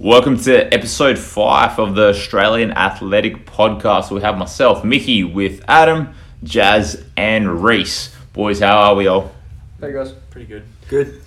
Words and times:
Welcome 0.00 0.38
to 0.40 0.74
episode 0.74 1.16
five 1.20 1.78
of 1.78 1.94
the 1.94 2.08
Australian 2.08 2.72
Athletic 2.72 3.46
Podcast. 3.46 4.10
We 4.10 4.22
have 4.22 4.36
myself, 4.36 4.82
Mickey, 4.82 5.22
with 5.22 5.64
Adam, 5.68 6.14
Jazz, 6.42 7.04
and 7.16 7.62
Reese. 7.62 8.12
Boys, 8.32 8.58
how 8.58 8.76
are 8.76 8.96
we 8.96 9.06
all? 9.06 9.32
Hey 9.80 9.92
guys. 9.92 10.10
Pretty 10.30 10.48
good. 10.48 10.64
Good. 10.88 11.22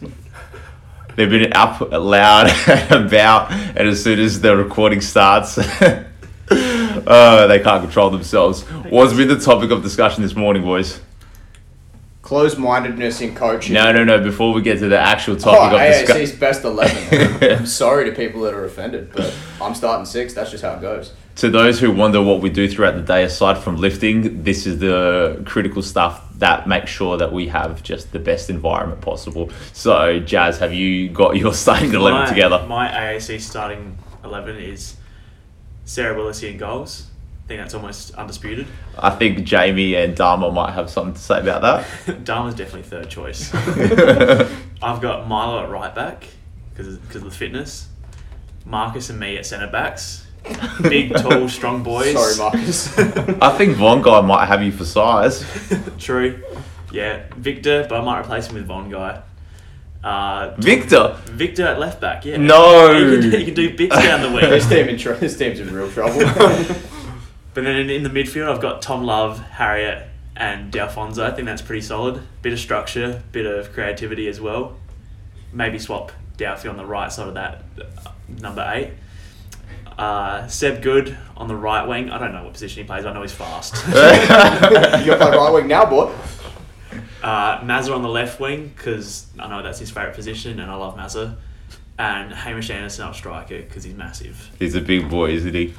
They've 1.16 1.30
been 1.30 1.54
up 1.54 1.80
loud 1.80 2.48
about, 2.92 3.52
and 3.52 3.88
as 3.88 4.04
soon 4.04 4.20
as 4.20 4.42
the 4.42 4.58
recording 4.58 5.00
starts, 5.00 5.58
uh, 6.52 7.48
they 7.48 7.60
can't 7.60 7.84
control 7.84 8.10
themselves. 8.10 8.64
What's 8.64 9.14
been 9.14 9.30
the 9.30 9.40
topic 9.40 9.72
of 9.72 9.82
discussion 9.82 10.24
this 10.24 10.36
morning, 10.36 10.64
boys? 10.64 11.00
Closed 12.28 12.58
mindedness 12.58 13.22
in 13.22 13.34
coaching. 13.34 13.74
No, 13.74 13.94
no, 13.94 14.04
no. 14.04 14.22
Before 14.22 14.54
we 14.54 14.62
get 14.62 14.80
to 14.80 14.90
the 14.90 15.00
actual 15.00 15.36
Oh, 15.36 15.40
topic 15.40 15.80
of 15.80 15.94
discussion, 15.94 16.24
AAC's 16.24 16.38
best 16.38 16.66
11. 16.66 17.52
I'm 17.60 17.66
sorry 17.66 18.10
to 18.10 18.14
people 18.14 18.42
that 18.42 18.54
are 18.54 18.66
offended, 18.66 19.14
but 19.14 19.34
I'm 19.62 19.74
starting 19.74 20.06
six. 20.06 20.34
That's 20.34 20.52
just 20.52 20.62
how 20.62 20.74
it 20.74 20.82
goes. 20.82 21.14
to 21.38 21.50
those 21.50 21.80
who 21.80 21.90
wonder 21.90 22.22
what 22.22 22.42
we 22.42 22.50
do 22.50 22.68
throughout 22.68 22.96
the 22.96 23.02
day 23.02 23.24
aside 23.24 23.60
from 23.60 23.78
lifting, 23.78 24.44
this 24.44 24.68
is 24.68 24.80
the 24.80 25.42
critical 25.46 25.82
stuff 25.82 26.22
that 26.40 26.68
makes 26.68 26.92
sure 26.92 27.16
that 27.18 27.32
we 27.32 27.48
have 27.48 27.82
just 27.82 28.12
the 28.12 28.20
best 28.20 28.50
environment 28.50 29.00
possible. 29.00 29.50
So, 29.72 30.20
Jazz, 30.20 30.58
have 30.60 30.74
you 30.74 31.08
got 31.08 31.38
your 31.38 31.54
starting 31.64 31.94
eleven 31.94 32.24
my, 32.24 32.26
together? 32.28 32.66
My 32.68 32.90
AAC 32.90 33.40
starting 33.40 33.98
11 34.26 34.58
is 34.58 34.98
Sarah 35.86 36.14
Willissy 36.14 36.52
in 36.52 36.58
goals. 36.58 37.07
I 37.48 37.52
think 37.52 37.62
that's 37.62 37.76
almost 37.76 38.14
undisputed. 38.16 38.68
I 39.00 39.10
think 39.10 39.46
Jamie 39.46 39.96
and 39.96 40.14
Dharma 40.14 40.52
might 40.52 40.74
have 40.74 40.90
something 40.90 41.14
to 41.14 41.20
say 41.20 41.40
about 41.40 41.62
that. 41.62 41.86
Dharma's 42.26 42.56
definitely 42.56 42.82
third 42.82 43.10
choice. 43.10 43.54
I've 44.84 45.00
got 45.00 45.30
Milo 45.30 45.64
at 45.64 45.70
right 45.70 45.96
back 45.96 46.26
because 46.72 46.88
of 46.96 47.24
the 47.24 47.32
fitness. 47.32 47.88
Marcus 48.66 49.10
and 49.10 49.18
me 49.18 49.38
at 49.38 49.46
centre 49.46 49.68
backs. 49.68 50.28
Big, 50.82 51.16
tall, 51.16 51.48
strong 51.48 51.84
boys. 51.84 52.12
Sorry, 52.12 52.36
Marcus. 52.38 52.98
I 53.42 53.58
think 53.58 53.78
Von 53.78 54.02
Guy 54.02 54.20
might 54.20 54.48
have 54.48 54.62
you 54.62 54.74
for 54.74 54.84
size. 54.84 55.46
True. 55.98 56.44
Yeah, 56.92 57.24
Victor, 57.38 57.86
but 57.88 58.02
I 58.02 58.04
might 58.04 58.20
replace 58.20 58.48
him 58.48 58.56
with 58.56 58.66
Von 58.66 58.90
Guy. 58.90 59.22
Uh, 60.04 60.54
Victor, 60.58 61.18
Victor 61.28 61.66
at 61.66 61.80
left 61.80 62.02
back, 62.02 62.26
yeah. 62.26 62.36
No. 62.36 62.92
You 62.92 63.22
can, 63.22 63.30
do- 63.32 63.40
you 63.40 63.46
can 63.46 63.54
do 63.54 63.76
bits 63.78 63.96
down 63.96 64.22
the 64.22 64.32
wing. 64.32 64.50
this, 64.50 64.68
team 64.68 64.90
in 64.90 64.98
tr- 64.98 65.14
this 65.14 65.38
team's 65.38 65.62
in 65.62 65.74
real 65.74 65.90
trouble. 65.90 66.20
But 67.58 67.64
then 67.64 67.78
in, 67.78 67.90
in 67.90 68.04
the 68.04 68.10
midfield, 68.12 68.54
I've 68.54 68.62
got 68.62 68.84
Tom 68.84 69.04
Love, 69.04 69.40
Harriet, 69.40 70.08
and 70.36 70.72
D'Alfonso. 70.72 71.26
I 71.26 71.32
think 71.32 71.48
that's 71.48 71.64
pretty 71.64 71.82
solid. 71.82 72.22
Bit 72.44 72.54
of 72.54 72.60
structure, 72.60 73.24
bit 73.32 73.48
of 73.48 73.74
creativity 73.74 74.28
as 74.28 74.40
well. 74.40 74.76
Maybe 75.52 75.80
swap 75.80 76.12
D'Alfie 76.38 76.68
on 76.68 76.78
the 76.78 76.86
right 76.86 77.12
side 77.12 77.30
of 77.30 77.34
that 77.34 77.64
uh, 77.82 78.12
number 78.28 78.64
eight. 78.76 78.92
Uh, 79.98 80.46
Seb 80.46 80.84
Good 80.84 81.18
on 81.36 81.48
the 81.48 81.56
right 81.56 81.88
wing. 81.88 82.12
I 82.12 82.20
don't 82.20 82.32
know 82.32 82.44
what 82.44 82.54
position 82.54 82.84
he 82.84 82.88
plays. 82.88 83.06
I 83.06 83.12
know 83.12 83.24
he's 83.24 83.32
fast. 83.32 83.74
you 83.88 83.94
got 83.94 85.18
to 85.18 85.18
play 85.18 85.38
right 85.38 85.52
wing 85.52 85.66
now, 85.66 85.90
boy. 85.90 86.14
uh, 87.24 87.62
Mazza 87.62 87.96
on 87.96 88.04
the 88.04 88.08
left 88.08 88.40
wing 88.40 88.72
because 88.76 89.26
I 89.40 89.48
know 89.48 89.64
that's 89.64 89.80
his 89.80 89.90
favourite 89.90 90.14
position 90.16 90.60
and 90.60 90.70
I 90.70 90.76
love 90.76 90.96
Mazza. 90.96 91.38
And 91.98 92.32
Hamish 92.32 92.70
Anderson 92.70 93.06
up 93.06 93.16
striker 93.16 93.58
because 93.58 93.84
he's 93.84 93.96
massive. 93.96 94.52
he's 94.60 94.76
a 94.76 94.82
big 94.82 95.10
boy, 95.10 95.32
isn't 95.32 95.56
he? 95.56 95.74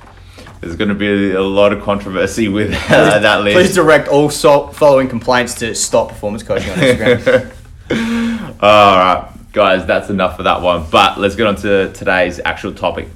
There's 0.60 0.76
going 0.76 0.88
to 0.88 0.94
be 0.94 1.32
a 1.32 1.42
lot 1.42 1.72
of 1.72 1.82
controversy 1.82 2.48
with 2.48 2.72
uh, 2.90 3.18
that 3.20 3.42
list. 3.42 3.56
Please 3.56 3.74
direct 3.74 4.08
all 4.08 4.30
so- 4.30 4.68
following 4.68 5.08
complaints 5.08 5.54
to 5.56 5.74
stop 5.74 6.08
performance 6.08 6.42
coaching 6.42 6.70
on 6.70 6.78
Instagram. 6.78 7.54
All 8.60 8.98
right, 8.98 9.30
guys, 9.52 9.86
that's 9.86 10.10
enough 10.10 10.36
for 10.36 10.42
that 10.42 10.60
one. 10.60 10.84
But 10.90 11.18
let's 11.18 11.36
get 11.36 11.46
on 11.46 11.56
to 11.56 11.92
today's 11.92 12.40
actual 12.44 12.74
topic 12.74 13.08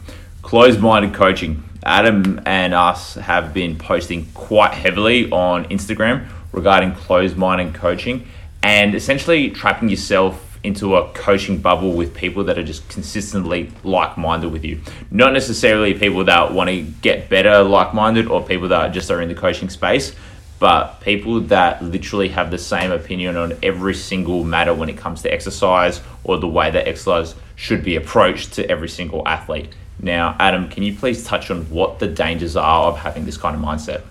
closed 0.42 0.80
minded 0.80 1.14
coaching. 1.14 1.62
Adam 1.84 2.40
and 2.46 2.74
us 2.74 3.14
have 3.14 3.52
been 3.52 3.76
posting 3.76 4.26
quite 4.34 4.72
heavily 4.72 5.30
on 5.30 5.64
Instagram 5.66 6.28
regarding 6.52 6.92
closed 6.92 7.36
minded 7.36 7.74
coaching 7.74 8.26
and 8.62 8.94
essentially 8.94 9.50
trapping 9.50 9.88
yourself 9.88 10.51
into 10.62 10.96
a 10.96 11.08
coaching 11.12 11.58
bubble 11.58 11.92
with 11.92 12.14
people 12.14 12.44
that 12.44 12.58
are 12.58 12.64
just 12.64 12.88
consistently 12.88 13.70
like 13.82 14.16
minded 14.16 14.52
with 14.52 14.64
you. 14.64 14.80
Not 15.10 15.32
necessarily 15.32 15.94
people 15.94 16.24
that 16.24 16.52
want 16.52 16.70
to 16.70 16.82
get 16.82 17.28
better 17.28 17.62
like 17.62 17.94
minded 17.94 18.28
or 18.28 18.44
people 18.44 18.68
that 18.68 18.88
just 18.92 19.10
are 19.10 19.20
in 19.20 19.28
the 19.28 19.34
coaching 19.34 19.68
space, 19.68 20.14
but 20.58 21.00
people 21.00 21.40
that 21.40 21.82
literally 21.82 22.28
have 22.28 22.50
the 22.50 22.58
same 22.58 22.92
opinion 22.92 23.36
on 23.36 23.58
every 23.62 23.94
single 23.94 24.44
matter 24.44 24.72
when 24.72 24.88
it 24.88 24.96
comes 24.96 25.22
to 25.22 25.32
exercise 25.32 26.00
or 26.22 26.38
the 26.38 26.48
way 26.48 26.70
that 26.70 26.86
exercise 26.86 27.34
should 27.56 27.82
be 27.82 27.96
approached 27.96 28.52
to 28.54 28.70
every 28.70 28.88
single 28.88 29.26
athlete. 29.26 29.68
Now, 30.00 30.36
Adam, 30.38 30.68
can 30.68 30.82
you 30.82 30.94
please 30.94 31.24
touch 31.24 31.50
on 31.50 31.64
what 31.70 31.98
the 31.98 32.06
dangers 32.06 32.56
are 32.56 32.84
of 32.84 32.98
having 32.98 33.24
this 33.24 33.36
kind 33.36 33.56
of 33.56 33.62
mindset? 33.62 34.02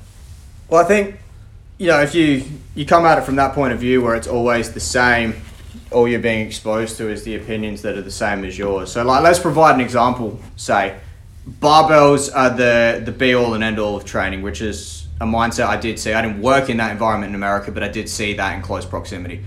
well, 0.72 0.82
I 0.82 0.88
think, 0.88 1.18
you 1.78 1.88
know, 1.88 2.02
if 2.02 2.16
you, 2.16 2.44
you 2.76 2.86
come 2.86 3.06
at 3.06 3.18
it 3.18 3.26
from 3.26 3.36
that 3.36 3.54
point 3.54 3.74
of 3.74 3.80
view 3.80 4.02
where 4.02 4.16
it's 4.16 4.28
always 4.28 4.72
the 4.72 4.80
same, 4.80 5.36
all 5.92 6.08
you're 6.08 6.20
being 6.20 6.46
exposed 6.46 6.98
to 6.98 7.10
is 7.10 7.24
the 7.24 7.36
opinions 7.36 7.82
that 7.82 7.98
are 7.98 8.02
the 8.02 8.12
same 8.12 8.44
as 8.44 8.58
yours. 8.58 8.92
So, 8.92 9.04
like, 9.04 9.24
let's 9.24 9.40
provide 9.40 9.76
an 9.76 9.82
example. 9.82 10.40
Say, 10.56 10.98
barbells 11.48 12.34
are 12.34 12.50
the 12.50 13.02
the 13.04 13.12
be 13.12 13.34
all 13.34 13.54
and 13.54 13.64
end 13.64 13.80
all 13.80 13.96
of 13.96 14.06
training, 14.06 14.42
which 14.42 14.62
is 14.62 15.08
a 15.20 15.26
mindset 15.26 15.68
I 15.68 15.78
did 15.78 16.00
see. 16.00 16.14
I 16.14 16.22
didn't 16.22 16.42
work 16.42 16.70
in 16.70 16.78
that 16.78 16.92
environment 16.92 17.30
in 17.30 17.36
America, 17.36 17.72
but 17.72 17.84
I 17.84 17.88
did 17.88 18.10
see 18.10 18.34
that 18.34 18.56
in 18.56 18.62
close 18.62 18.86
proximity. 18.86 19.44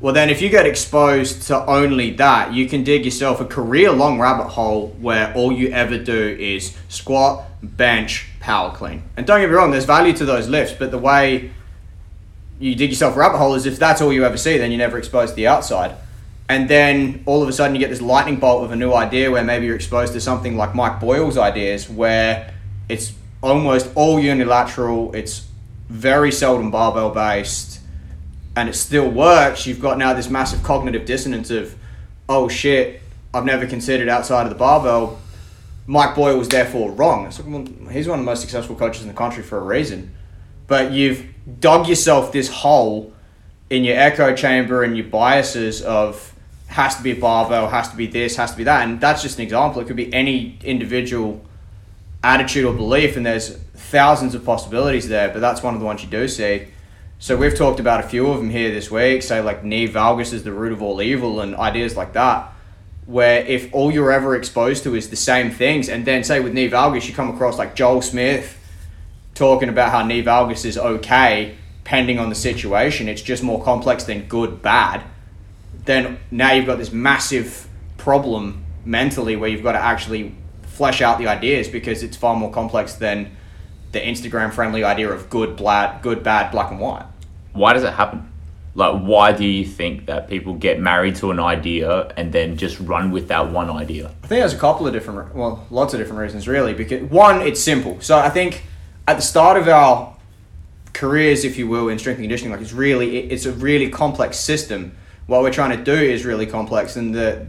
Well, 0.00 0.14
then, 0.14 0.30
if 0.30 0.40
you 0.40 0.48
get 0.48 0.66
exposed 0.66 1.42
to 1.48 1.64
only 1.66 2.12
that, 2.12 2.54
you 2.54 2.66
can 2.66 2.84
dig 2.84 3.04
yourself 3.04 3.40
a 3.40 3.44
career 3.44 3.92
long 3.92 4.18
rabbit 4.18 4.48
hole 4.48 4.88
where 4.98 5.32
all 5.34 5.52
you 5.52 5.68
ever 5.68 5.98
do 5.98 6.36
is 6.40 6.74
squat, 6.88 7.44
bench, 7.62 8.26
power 8.40 8.74
clean. 8.74 9.02
And 9.16 9.26
don't 9.26 9.40
get 9.40 9.50
me 9.50 9.54
wrong, 9.54 9.70
there's 9.70 9.84
value 9.84 10.14
to 10.14 10.24
those 10.24 10.48
lifts, 10.48 10.74
but 10.78 10.90
the 10.90 10.98
way 10.98 11.50
you 12.60 12.74
dig 12.74 12.90
yourself 12.90 13.16
rabbit 13.16 13.38
hole 13.38 13.54
is 13.54 13.66
if 13.66 13.78
that's 13.78 14.00
all 14.00 14.12
you 14.12 14.24
ever 14.24 14.36
see, 14.36 14.58
then 14.58 14.70
you're 14.70 14.78
never 14.78 14.98
exposed 14.98 15.30
to 15.30 15.36
the 15.36 15.46
outside. 15.46 15.96
And 16.48 16.68
then 16.68 17.22
all 17.26 17.42
of 17.42 17.48
a 17.48 17.52
sudden 17.52 17.74
you 17.74 17.80
get 17.80 17.90
this 17.90 18.02
lightning 18.02 18.36
bolt 18.36 18.64
of 18.64 18.70
a 18.70 18.76
new 18.76 18.92
idea 18.92 19.30
where 19.30 19.42
maybe 19.42 19.66
you're 19.66 19.76
exposed 19.76 20.12
to 20.12 20.20
something 20.20 20.56
like 20.56 20.74
Mike 20.74 21.00
Boyle's 21.00 21.38
ideas 21.38 21.88
where 21.88 22.52
it's 22.88 23.14
almost 23.42 23.90
all 23.94 24.20
unilateral, 24.20 25.14
it's 25.14 25.46
very 25.88 26.30
seldom 26.30 26.70
barbell 26.70 27.10
based, 27.10 27.80
and 28.56 28.68
it 28.68 28.74
still 28.74 29.08
works. 29.08 29.66
You've 29.66 29.80
got 29.80 29.96
now 29.96 30.12
this 30.12 30.28
massive 30.28 30.62
cognitive 30.62 31.06
dissonance 31.06 31.50
of, 31.50 31.74
oh 32.28 32.48
shit, 32.48 33.00
I've 33.32 33.44
never 33.44 33.66
considered 33.66 34.08
outside 34.08 34.42
of 34.42 34.50
the 34.50 34.58
barbell. 34.58 35.18
Mike 35.86 36.14
Boyle 36.14 36.36
was 36.36 36.48
therefore 36.48 36.90
wrong. 36.92 37.30
He's 37.90 38.06
one 38.06 38.18
of 38.18 38.24
the 38.24 38.30
most 38.30 38.40
successful 38.40 38.76
coaches 38.76 39.02
in 39.02 39.08
the 39.08 39.14
country 39.14 39.42
for 39.42 39.56
a 39.56 39.62
reason. 39.62 40.14
But 40.66 40.92
you've 40.92 41.26
dug 41.60 41.88
yourself 41.88 42.32
this 42.32 42.48
hole 42.48 43.12
in 43.70 43.84
your 43.84 43.96
echo 43.96 44.34
chamber 44.34 44.82
and 44.82 44.96
your 44.96 45.06
biases 45.06 45.80
of 45.82 46.34
has 46.66 46.96
to 46.96 47.02
be 47.02 47.12
a 47.12 47.16
barbell, 47.16 47.68
has 47.68 47.88
to 47.88 47.96
be 47.96 48.06
this, 48.06 48.36
has 48.36 48.52
to 48.52 48.56
be 48.56 48.64
that. 48.64 48.86
And 48.86 49.00
that's 49.00 49.22
just 49.22 49.38
an 49.38 49.44
example. 49.44 49.80
It 49.80 49.86
could 49.86 49.96
be 49.96 50.12
any 50.14 50.58
individual 50.62 51.44
attitude 52.22 52.64
or 52.64 52.72
belief, 52.72 53.16
and 53.16 53.24
there's 53.24 53.56
thousands 53.74 54.34
of 54.34 54.44
possibilities 54.44 55.08
there, 55.08 55.30
but 55.30 55.40
that's 55.40 55.62
one 55.62 55.74
of 55.74 55.80
the 55.80 55.86
ones 55.86 56.02
you 56.02 56.08
do 56.08 56.28
see. 56.28 56.68
So 57.18 57.36
we've 57.36 57.56
talked 57.56 57.80
about 57.80 58.00
a 58.04 58.08
few 58.08 58.28
of 58.28 58.38
them 58.38 58.50
here 58.50 58.70
this 58.70 58.90
week, 58.90 59.22
say 59.22 59.40
like 59.40 59.64
knee 59.64 59.88
valgus 59.88 60.32
is 60.32 60.44
the 60.44 60.52
root 60.52 60.72
of 60.72 60.82
all 60.82 61.02
evil 61.02 61.40
and 61.40 61.56
ideas 61.56 61.96
like 61.96 62.12
that, 62.12 62.52
where 63.06 63.44
if 63.46 63.72
all 63.74 63.90
you're 63.90 64.12
ever 64.12 64.36
exposed 64.36 64.84
to 64.84 64.94
is 64.94 65.10
the 65.10 65.16
same 65.16 65.50
things, 65.50 65.88
and 65.88 66.04
then 66.04 66.22
say 66.22 66.40
with 66.40 66.54
knee 66.54 66.68
valgus 66.68 67.08
you 67.08 67.14
come 67.14 67.30
across 67.30 67.58
like 67.58 67.74
Joel 67.74 68.02
Smith 68.02 68.59
talking 69.40 69.70
about 69.70 69.90
how 69.90 70.02
Valgus 70.02 70.66
is 70.66 70.76
okay, 70.76 71.56
pending 71.82 72.18
on 72.18 72.28
the 72.28 72.34
situation, 72.34 73.08
it's 73.08 73.22
just 73.22 73.42
more 73.42 73.64
complex 73.64 74.04
than 74.04 74.28
good, 74.28 74.60
bad, 74.60 75.02
then 75.86 76.18
now 76.30 76.52
you've 76.52 76.66
got 76.66 76.76
this 76.76 76.92
massive 76.92 77.66
problem 77.96 78.62
mentally 78.84 79.36
where 79.36 79.48
you've 79.48 79.62
got 79.62 79.72
to 79.72 79.78
actually 79.78 80.34
flesh 80.62 81.00
out 81.00 81.16
the 81.18 81.26
ideas 81.26 81.68
because 81.68 82.02
it's 82.02 82.18
far 82.18 82.36
more 82.36 82.50
complex 82.52 82.94
than 82.94 83.34
the 83.92 83.98
Instagram 83.98 84.52
friendly 84.52 84.84
idea 84.84 85.10
of 85.10 85.30
good, 85.30 85.56
bad, 85.56 86.02
good, 86.02 86.22
bad, 86.22 86.52
black 86.52 86.70
and 86.70 86.78
white. 86.78 87.06
Why 87.54 87.72
does 87.72 87.82
it 87.82 87.94
happen? 87.94 88.30
Like, 88.74 89.02
why 89.02 89.32
do 89.32 89.46
you 89.46 89.64
think 89.64 90.04
that 90.04 90.28
people 90.28 90.52
get 90.54 90.78
married 90.78 91.16
to 91.16 91.30
an 91.30 91.40
idea 91.40 92.12
and 92.18 92.30
then 92.30 92.58
just 92.58 92.78
run 92.78 93.10
with 93.10 93.28
that 93.28 93.50
one 93.50 93.70
idea? 93.70 94.08
I 94.22 94.26
think 94.26 94.40
there's 94.40 94.52
a 94.52 94.58
couple 94.58 94.86
of 94.86 94.92
different, 94.92 95.34
well, 95.34 95.66
lots 95.70 95.94
of 95.94 95.98
different 95.98 96.20
reasons 96.20 96.46
really. 96.46 96.74
Because 96.74 97.02
one, 97.10 97.40
it's 97.40 97.60
simple. 97.60 98.00
So 98.02 98.18
I 98.18 98.28
think 98.28 98.64
at 99.10 99.16
the 99.16 99.22
start 99.22 99.56
of 99.56 99.66
our 99.68 100.16
careers, 100.92 101.44
if 101.44 101.58
you 101.58 101.66
will, 101.66 101.88
in 101.88 101.98
strength 101.98 102.18
and 102.18 102.24
conditioning, 102.24 102.52
like 102.52 102.60
it's 102.60 102.72
really, 102.72 103.18
it's 103.18 103.44
a 103.44 103.52
really 103.52 103.90
complex 103.90 104.38
system. 104.38 104.92
What 105.26 105.42
we're 105.42 105.52
trying 105.52 105.76
to 105.76 105.84
do 105.84 105.94
is 105.94 106.24
really 106.24 106.46
complex, 106.46 106.96
and 106.96 107.14
the 107.14 107.48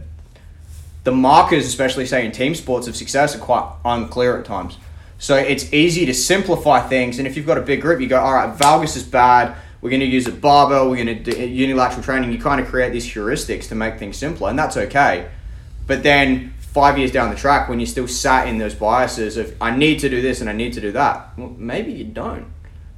the 1.04 1.12
markers, 1.12 1.66
especially 1.66 2.06
say 2.06 2.24
in 2.24 2.30
team 2.32 2.54
sports 2.54 2.86
of 2.86 2.94
success, 2.94 3.34
are 3.34 3.40
quite 3.40 3.68
unclear 3.84 4.38
at 4.38 4.44
times. 4.44 4.78
So 5.18 5.36
it's 5.36 5.72
easy 5.72 6.06
to 6.06 6.14
simplify 6.14 6.80
things, 6.80 7.18
and 7.18 7.26
if 7.26 7.36
you've 7.36 7.46
got 7.46 7.58
a 7.58 7.62
big 7.62 7.80
group, 7.80 8.00
you 8.00 8.08
go, 8.08 8.20
all 8.20 8.34
right, 8.34 8.56
valgus 8.56 8.96
is 8.96 9.04
bad. 9.04 9.56
We're 9.80 9.90
going 9.90 10.00
to 10.00 10.06
use 10.06 10.26
a 10.26 10.32
barbell. 10.32 10.90
We're 10.90 11.04
going 11.04 11.24
to 11.24 11.30
do 11.30 11.46
unilateral 11.46 12.02
training. 12.02 12.32
You 12.32 12.38
kind 12.38 12.60
of 12.60 12.68
create 12.68 12.92
these 12.92 13.06
heuristics 13.06 13.68
to 13.68 13.74
make 13.74 13.98
things 13.98 14.16
simpler, 14.16 14.48
and 14.50 14.58
that's 14.58 14.76
okay. 14.76 15.28
But 15.86 16.02
then 16.02 16.54
five 16.72 16.96
years 16.96 17.12
down 17.12 17.28
the 17.28 17.36
track 17.36 17.68
when 17.68 17.78
you're 17.78 17.86
still 17.86 18.08
sat 18.08 18.48
in 18.48 18.56
those 18.56 18.74
biases 18.74 19.36
of 19.36 19.54
I 19.60 19.76
need 19.76 19.98
to 20.00 20.08
do 20.08 20.22
this 20.22 20.40
and 20.40 20.48
I 20.48 20.54
need 20.54 20.72
to 20.72 20.80
do 20.80 20.92
that. 20.92 21.36
Well, 21.36 21.54
maybe 21.58 21.92
you 21.92 22.04
don't. 22.04 22.46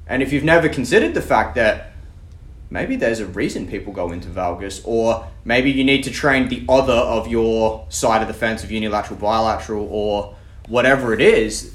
And 0.06 0.22
if 0.22 0.32
you've 0.32 0.44
never 0.44 0.68
considered 0.68 1.14
the 1.14 1.22
fact 1.22 1.56
that 1.56 1.92
maybe 2.70 2.94
there's 2.94 3.18
a 3.20 3.26
reason 3.26 3.66
people 3.66 3.92
go 3.92 4.12
into 4.12 4.28
valgus, 4.28 4.80
or 4.84 5.26
maybe 5.44 5.72
you 5.72 5.82
need 5.82 6.04
to 6.04 6.10
train 6.10 6.48
the 6.48 6.64
other 6.68 6.92
of 6.92 7.26
your 7.26 7.86
side 7.88 8.22
of 8.22 8.28
the 8.28 8.34
fence 8.34 8.62
of 8.62 8.70
unilateral, 8.70 9.18
bilateral, 9.18 9.88
or 9.90 10.36
whatever 10.68 11.12
it 11.12 11.20
is, 11.20 11.74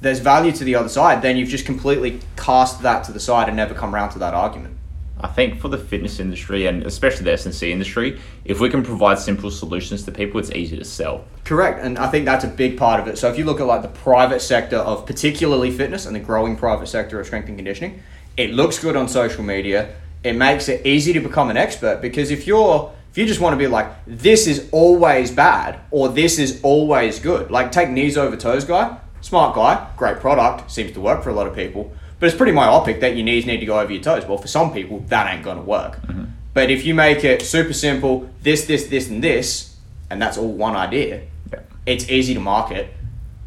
there's 0.00 0.20
value 0.20 0.52
to 0.52 0.64
the 0.64 0.74
other 0.74 0.88
side, 0.88 1.22
then 1.22 1.36
you've 1.36 1.48
just 1.48 1.66
completely 1.66 2.20
cast 2.36 2.82
that 2.82 3.02
to 3.04 3.12
the 3.12 3.20
side 3.20 3.48
and 3.48 3.56
never 3.56 3.74
come 3.74 3.94
around 3.94 4.10
to 4.10 4.18
that 4.18 4.34
argument. 4.34 4.75
I 5.18 5.28
think 5.28 5.60
for 5.60 5.68
the 5.68 5.78
fitness 5.78 6.20
industry 6.20 6.66
and 6.66 6.82
especially 6.82 7.24
the 7.24 7.32
S&C 7.32 7.72
industry, 7.72 8.20
if 8.44 8.60
we 8.60 8.68
can 8.68 8.82
provide 8.82 9.18
simple 9.18 9.50
solutions 9.50 10.02
to 10.04 10.12
people, 10.12 10.38
it's 10.38 10.50
easy 10.50 10.76
to 10.76 10.84
sell. 10.84 11.24
Correct, 11.44 11.80
and 11.82 11.98
I 11.98 12.10
think 12.10 12.26
that's 12.26 12.44
a 12.44 12.48
big 12.48 12.76
part 12.76 13.00
of 13.00 13.08
it. 13.08 13.16
So 13.16 13.30
if 13.30 13.38
you 13.38 13.44
look 13.44 13.60
at 13.60 13.66
like 13.66 13.82
the 13.82 13.88
private 13.88 14.40
sector 14.40 14.76
of 14.76 15.06
particularly 15.06 15.70
fitness 15.70 16.04
and 16.04 16.14
the 16.14 16.20
growing 16.20 16.56
private 16.56 16.88
sector 16.88 17.18
of 17.18 17.26
strength 17.26 17.48
and 17.48 17.56
conditioning, 17.56 18.02
it 18.36 18.50
looks 18.50 18.78
good 18.78 18.96
on 18.96 19.08
social 19.08 19.42
media. 19.42 19.94
It 20.22 20.34
makes 20.34 20.68
it 20.68 20.84
easy 20.84 21.12
to 21.14 21.20
become 21.20 21.48
an 21.50 21.56
expert 21.56 22.02
because 22.02 22.30
if 22.30 22.46
you're 22.46 22.92
if 23.10 23.16
you 23.16 23.24
just 23.24 23.40
want 23.40 23.54
to 23.54 23.56
be 23.56 23.66
like 23.66 23.90
this 24.06 24.46
is 24.46 24.68
always 24.72 25.30
bad 25.30 25.80
or 25.90 26.10
this 26.10 26.38
is 26.38 26.60
always 26.62 27.18
good, 27.18 27.50
like 27.50 27.72
take 27.72 27.88
knees 27.88 28.18
over 28.18 28.36
toes 28.36 28.66
guy, 28.66 28.98
smart 29.22 29.54
guy, 29.54 29.88
great 29.96 30.20
product, 30.20 30.70
seems 30.70 30.92
to 30.92 31.00
work 31.00 31.22
for 31.22 31.30
a 31.30 31.32
lot 31.32 31.46
of 31.46 31.54
people. 31.54 31.94
But 32.18 32.26
it's 32.26 32.36
pretty 32.36 32.52
myopic 32.52 33.00
that 33.00 33.16
your 33.16 33.24
knees 33.24 33.44
need 33.46 33.58
to 33.60 33.66
go 33.66 33.78
over 33.78 33.92
your 33.92 34.02
toes. 34.02 34.24
Well, 34.24 34.38
for 34.38 34.48
some 34.48 34.72
people, 34.72 35.00
that 35.08 35.32
ain't 35.32 35.44
going 35.44 35.58
to 35.58 35.62
work. 35.62 36.00
Mm-hmm. 36.02 36.24
But 36.54 36.70
if 36.70 36.86
you 36.86 36.94
make 36.94 37.24
it 37.24 37.42
super 37.42 37.74
simple, 37.74 38.30
this, 38.42 38.64
this, 38.66 38.86
this, 38.86 39.10
and 39.10 39.22
this, 39.22 39.76
and 40.08 40.20
that's 40.22 40.38
all 40.38 40.50
one 40.52 40.74
idea, 40.76 41.22
Yeah. 41.52 41.60
it's 41.84 42.08
easy 42.08 42.32
to 42.34 42.40
market. 42.40 42.88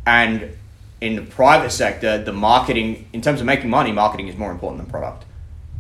And 0.06 0.56
in 1.01 1.16
the 1.16 1.24
private 1.24 1.71
sector, 1.71 2.24
the 2.24 2.33
marketing, 2.33 3.07
in 3.13 3.21
terms 3.21 3.39
of 3.39 3.45
making 3.48 3.69
money, 3.69 3.92
marketing 3.92 4.27
is 4.27 4.36
more 4.36 4.51
important 4.51 4.83
than 4.83 4.92
product. 4.92 5.25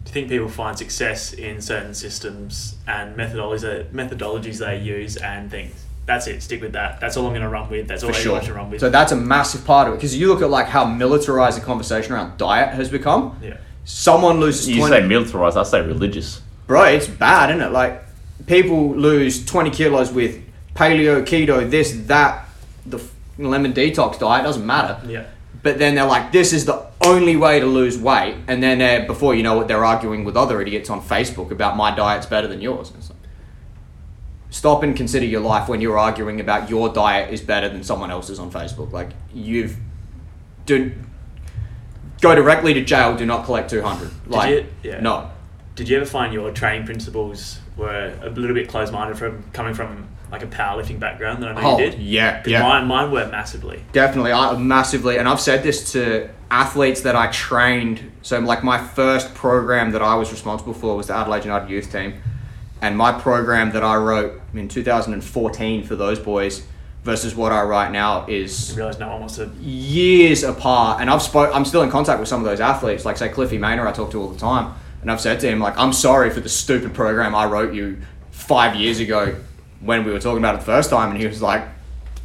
Do 0.05 0.09
you 0.09 0.13
think 0.13 0.29
people 0.29 0.49
find 0.49 0.77
success 0.77 1.33
in 1.33 1.61
certain 1.61 1.93
systems 1.93 2.77
and 2.87 3.15
methodologies 3.15 3.91
methodologies 3.91 4.57
they 4.57 4.79
use 4.79 5.17
and 5.17 5.51
think 5.51 5.73
that's 6.09 6.27
it, 6.27 6.41
stick 6.43 6.61
with 6.61 6.73
that. 6.73 6.99
That's 6.99 7.15
all 7.15 7.25
I'm 7.27 7.31
going 7.31 7.43
to 7.43 7.49
run 7.49 7.69
with. 7.69 7.87
That's 7.87 8.03
all 8.03 8.09
For 8.11 8.15
I 8.17 8.19
sure. 8.19 8.33
want 8.33 8.45
to 8.45 8.53
run 8.53 8.69
with. 8.71 8.79
So 8.81 8.89
that's 8.89 9.11
a 9.11 9.15
massive 9.15 9.63
part 9.63 9.87
of 9.87 9.93
it. 9.93 9.97
Because 9.97 10.17
you 10.17 10.27
look 10.27 10.41
at 10.41 10.49
like 10.49 10.67
how 10.67 10.83
militarized 10.85 11.57
the 11.61 11.65
conversation 11.65 12.13
around 12.13 12.37
diet 12.37 12.69
has 12.73 12.89
become. 12.89 13.37
yeah. 13.43 13.57
Someone 13.85 14.39
loses 14.39 14.67
You 14.69 14.77
20 14.79 14.95
say 15.01 15.07
militarized, 15.07 15.57
I 15.57 15.63
say 15.63 15.81
religious. 15.81 16.41
bro, 16.67 16.83
it's 16.83 17.07
bad, 17.07 17.49
isn't 17.51 17.61
it? 17.61 17.71
Like 17.71 18.01
people 18.45 18.95
lose 18.95 19.45
twenty 19.45 19.69
kilos 19.69 20.11
with 20.11 20.41
paleo, 20.75 21.23
keto, 21.23 21.69
this, 21.69 21.91
that, 22.07 22.47
the 22.85 22.99
lemon 23.37 23.73
detox 23.73 24.19
diet 24.19 24.43
doesn't 24.43 24.65
matter. 24.65 24.99
Yeah. 25.07 25.25
But 25.61 25.77
then 25.79 25.95
they're 25.95 26.05
like, 26.05 26.31
this 26.31 26.53
is 26.53 26.65
the 26.65 26.85
only 27.03 27.35
way 27.35 27.59
to 27.59 27.65
lose 27.65 27.97
weight, 27.97 28.35
and 28.47 28.61
then 28.63 29.07
before 29.07 29.33
you 29.35 29.43
know 29.43 29.55
what, 29.57 29.67
they're 29.67 29.83
arguing 29.85 30.23
with 30.23 30.37
other 30.37 30.61
idiots 30.61 30.89
on 30.89 31.01
Facebook 31.01 31.51
about 31.51 31.75
my 31.75 31.93
diet's 31.95 32.25
better 32.27 32.47
than 32.47 32.61
yours. 32.61 32.89
And 32.91 32.99
it's 32.99 33.09
like, 33.09 33.18
stop 34.49 34.83
and 34.83 34.95
consider 34.95 35.25
your 35.25 35.41
life 35.41 35.67
when 35.69 35.81
you're 35.81 35.97
arguing 35.97 36.39
about 36.39 36.69
your 36.69 36.89
diet 36.89 37.33
is 37.33 37.41
better 37.41 37.69
than 37.69 37.83
someone 37.83 38.11
else's 38.11 38.39
on 38.39 38.51
Facebook. 38.51 38.91
Like 38.91 39.09
you've, 39.33 39.77
do, 40.65 40.91
go 42.21 42.35
directly 42.35 42.73
to 42.73 42.83
jail. 42.83 43.15
Do 43.15 43.25
not 43.25 43.45
collect 43.45 43.69
two 43.69 43.81
hundred. 43.81 44.11
Like 44.27 44.49
you- 44.49 44.65
yeah. 44.83 44.99
no. 45.01 45.29
Did 45.75 45.87
you 45.87 45.95
ever 45.97 46.05
find 46.05 46.33
your 46.33 46.51
training 46.51 46.85
principles 46.85 47.59
were 47.77 48.13
a 48.21 48.29
little 48.31 48.53
bit 48.53 48.67
closed-minded 48.67 49.17
from 49.17 49.43
coming 49.53 49.73
from 49.73 50.09
like 50.29 50.43
a 50.43 50.47
powerlifting 50.47 50.99
background 50.99 51.41
that 51.41 51.49
I 51.57 51.61
know 51.61 51.67
Oh, 51.75 51.77
you 51.79 51.89
did? 51.91 51.99
yeah, 52.01 52.43
yeah. 52.45 52.61
Mine, 52.61 52.85
mine 52.85 53.11
were 53.11 53.25
massively. 53.29 53.81
Definitely, 53.93 54.33
I 54.33 54.57
massively, 54.57 55.17
and 55.17 55.27
I've 55.27 55.39
said 55.39 55.63
this 55.63 55.93
to 55.93 56.29
athletes 56.51 57.01
that 57.01 57.15
I 57.15 57.27
trained. 57.27 58.11
So, 58.21 58.37
like, 58.39 58.61
my 58.63 58.77
first 58.77 59.33
program 59.33 59.91
that 59.91 60.01
I 60.01 60.15
was 60.15 60.31
responsible 60.33 60.73
for 60.73 60.97
was 60.97 61.07
the 61.07 61.15
Adelaide 61.15 61.45
United 61.45 61.69
Youth 61.69 61.89
Team, 61.91 62.21
and 62.81 62.97
my 62.97 63.11
program 63.11 63.71
that 63.71 63.83
I 63.83 63.95
wrote 63.95 64.41
in 64.53 64.67
2014 64.67 65.83
for 65.83 65.95
those 65.95 66.19
boys 66.19 66.65
versus 67.03 67.33
what 67.35 67.51
I 67.51 67.61
write 67.63 67.91
now 67.91 68.25
is 68.27 68.73
I 68.73 68.77
realised 68.77 68.99
no 68.99 69.07
one 69.09 69.19
wants 69.21 69.35
to. 69.35 69.47
years 69.61 70.43
apart. 70.43 71.01
And 71.01 71.09
I've 71.09 71.21
spoke, 71.21 71.53
I'm 71.55 71.65
still 71.65 71.81
in 71.81 71.89
contact 71.89 72.19
with 72.19 72.27
some 72.29 72.41
of 72.41 72.45
those 72.45 72.59
athletes, 72.59 73.05
like 73.05 73.17
say 73.17 73.29
Cliffy 73.29 73.57
Maynor, 73.57 73.87
I 73.87 73.91
talk 73.91 74.11
to 74.11 74.21
all 74.21 74.29
the 74.29 74.39
time, 74.39 74.73
and 75.01 75.11
I've 75.11 75.21
said 75.21 75.39
to 75.41 75.49
him 75.49 75.59
like, 75.59 75.77
I'm 75.77 75.93
sorry 75.93 76.29
for 76.29 76.41
the 76.41 76.49
stupid 76.49 76.93
program 76.93 77.33
I 77.35 77.45
wrote 77.45 77.73
you 77.73 77.99
five 78.31 78.75
years 78.75 78.99
ago 78.99 79.35
when 79.81 80.03
we 80.03 80.11
were 80.11 80.19
talking 80.19 80.39
about 80.39 80.55
it 80.55 80.59
the 80.59 80.65
first 80.65 80.89
time, 80.89 81.11
and 81.11 81.19
he 81.19 81.25
was 81.27 81.41
like, 81.41 81.63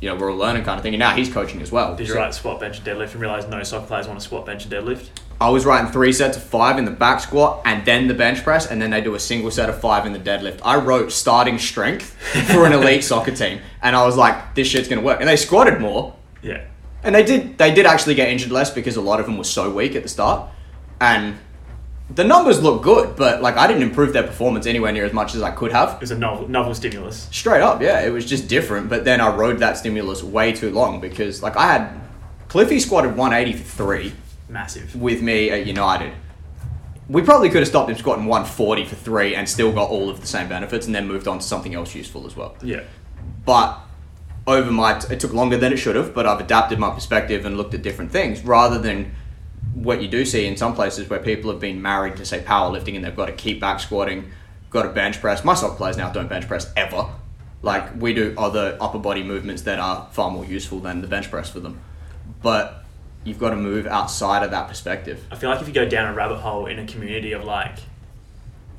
you 0.01 0.09
know, 0.09 0.17
we're 0.17 0.31
all 0.31 0.37
learning 0.37 0.65
kind 0.65 0.77
of 0.77 0.83
thing. 0.83 0.93
And 0.93 0.99
now 0.99 1.15
he's 1.15 1.33
coaching 1.33 1.63
as 1.63 1.73
well. 1.73 1.97
Did 1.97 2.09
you 2.09 2.15
write 2.17 2.35
squat, 2.35 2.61
bench, 2.61 2.79
and 2.79 2.87
deadlift 2.87 3.13
and 3.13 3.21
realise 3.21 3.47
no 3.47 3.63
soccer 3.63 3.87
players 3.87 4.07
want 4.07 4.19
to 4.19 4.25
squat, 4.25 4.45
bench, 4.45 4.65
and 4.65 4.73
deadlift? 4.73 5.09
I 5.41 5.51
was 5.51 5.67
writing 5.67 5.91
three 5.91 6.13
sets 6.13 6.37
of 6.37 6.43
five 6.45 6.79
in 6.79 6.85
the 6.85 6.91
back 6.91 7.21
squat 7.21 7.63
and 7.65 7.85
then 7.85 8.07
the 8.09 8.15
bench 8.15 8.43
press, 8.43 8.67
and 8.71 8.81
then 8.81 8.91
they 8.91 9.01
do 9.01 9.15
a 9.15 9.21
single 9.21 9.51
set 9.51 9.69
of 9.69 9.81
five 9.81 10.07
in 10.07 10.13
the 10.13 10.19
deadlift. 10.19 10.61
I 10.65 10.77
wrote 10.77 11.13
starting 11.13 11.59
strength 11.59 12.11
for 12.53 12.67
an 12.67 12.73
elite 12.73 13.05
soccer 13.05 13.33
team, 13.33 13.61
and 13.83 13.95
I 13.97 14.05
was 14.07 14.17
like, 14.17 14.55
this 14.55 14.69
shit's 14.69 14.89
gonna 14.89 15.03
work. 15.03 15.21
And 15.21 15.29
they 15.29 15.37
squatted 15.37 15.81
more, 15.81 16.15
Yeah. 16.43 16.63
and 17.03 17.15
they 17.15 17.23
did. 17.25 17.59
They 17.59 17.75
did 17.75 17.85
actually 17.87 18.15
get 18.15 18.29
injured 18.29 18.53
less 18.53 18.71
because 18.71 18.97
a 18.97 19.01
lot 19.03 19.21
of 19.21 19.27
them 19.27 19.37
were 19.37 19.45
so 19.45 19.71
weak 19.71 19.95
at 19.97 20.03
the 20.03 20.09
start, 20.09 20.49
and 21.01 21.37
the 22.15 22.23
numbers 22.25 22.63
look 22.63 22.83
good, 22.83 23.17
but 23.17 23.43
like 23.43 23.57
I 23.57 23.67
didn't 23.67 23.83
improve 23.83 24.13
their 24.13 24.23
performance 24.25 24.67
anywhere 24.67 24.93
near 24.93 25.05
as 25.07 25.13
much 25.13 25.35
as 25.35 25.43
I 25.43 25.51
could 25.51 25.73
have. 25.73 25.95
It 25.95 26.01
was 26.01 26.11
a 26.11 26.19
novel, 26.19 26.47
novel 26.49 26.75
stimulus. 26.75 27.29
Straight 27.33 27.63
up, 27.63 27.81
yeah, 27.83 28.01
it 28.01 28.11
was 28.11 28.25
just 28.27 28.47
different. 28.47 28.89
But 28.89 29.05
then 29.05 29.21
I 29.21 29.35
rode 29.35 29.59
that 29.61 29.79
stimulus 29.79 30.23
way 30.23 30.53
too 30.53 30.71
long 30.71 31.01
because 31.01 31.43
like 31.43 31.57
I 31.57 31.73
had 31.73 32.01
Cliffy 32.49 32.79
squatted 32.79 33.17
180 33.17 33.59
for 33.59 33.65
three 33.77 34.13
Massive. 34.49 34.95
with 34.95 35.23
me 35.23 35.51
at 35.51 35.67
United. 35.67 36.13
We 37.09 37.23
probably 37.23 37.51
could 37.51 37.61
have 37.61 37.69
stopped 37.69 37.91
him 37.91 37.97
squatting 37.97 38.25
140 38.25 38.85
for 38.87 38.95
three 38.95 39.35
and 39.35 39.49
still 39.49 39.73
got 39.73 39.91
all 39.91 40.09
of 40.09 40.21
the 40.21 40.27
same 40.27 40.49
benefits 40.49 40.87
and 40.87 40.95
then 40.95 41.07
moved 41.07 41.29
on 41.29 41.39
to 41.39 41.45
something 41.45 41.75
else 41.75 41.95
useful 41.95 42.27
as 42.27 42.35
well. 42.35 42.57
Yeah. 42.63 42.83
But 43.45 43.79
over 44.47 44.71
my, 44.71 44.99
it 45.11 45.21
took 45.21 45.33
longer 45.33 45.59
than 45.59 45.73
it 45.73 45.77
should 45.77 45.97
have, 45.97 46.15
but 46.15 46.27
I've 46.27 46.41
adapted 46.41 46.79
my 46.79 46.91
perspective 46.91 47.45
and 47.45 47.57
looked 47.57 47.75
at 47.75 47.83
different 47.83 48.11
things 48.11 48.43
rather 48.43 48.79
than 48.79 49.15
what 49.75 50.01
you 50.01 50.09
do 50.09 50.25
see 50.25 50.47
in 50.47 50.57
some 50.57 50.75
places 50.75 51.09
where 51.11 51.19
people 51.19 51.51
have 51.51 51.61
been 51.61 51.83
married 51.83 52.17
to 52.17 52.25
say 52.25 52.41
powerlifting 52.41 52.95
and 52.97 53.05
they've 53.05 53.17
got 53.17 53.27
to 53.27 53.33
keep 53.33 53.61
back 53.61 53.81
squatting, 53.81 54.31
got 54.71 54.83
to 54.83 54.89
bench 54.91 55.21
press. 55.21 55.45
My 55.45 55.55
soccer 55.55 55.77
players 55.77 55.97
now 55.97 56.11
don't 56.11 56.29
bench 56.29 56.47
press 56.47 56.73
ever. 56.77 57.07
Like 57.63 58.01
we 58.01 58.15
do 58.15 58.35
other 58.37 58.77
upper 58.81 58.99
body 58.99 59.23
movements 59.23 59.63
that 59.63 59.79
are 59.79 60.09
far 60.13 60.31
more 60.31 60.45
useful 60.45 60.81
than 60.81 61.01
the 61.01 61.09
bench 61.09 61.31
press 61.31 61.51
for 61.51 61.61
them. 61.61 61.81
But 62.43 62.84
you've 63.25 63.39
got 63.39 63.51
to 63.51 63.57
move 63.57 63.87
outside 63.87 64.43
of 64.43 64.51
that 64.53 64.69
perspective. 64.69 65.27
I 65.31 65.37
feel 65.37 65.51
like 65.51 65.61
if 65.61 65.67
you 65.67 65.75
go 65.75 65.89
down 65.89 66.13
a 66.13 66.15
rabbit 66.15 66.39
hole 66.39 66.67
in 66.67 66.79
a 66.79 66.87
community 66.87 67.33
of 67.33 67.45
like 67.45 67.79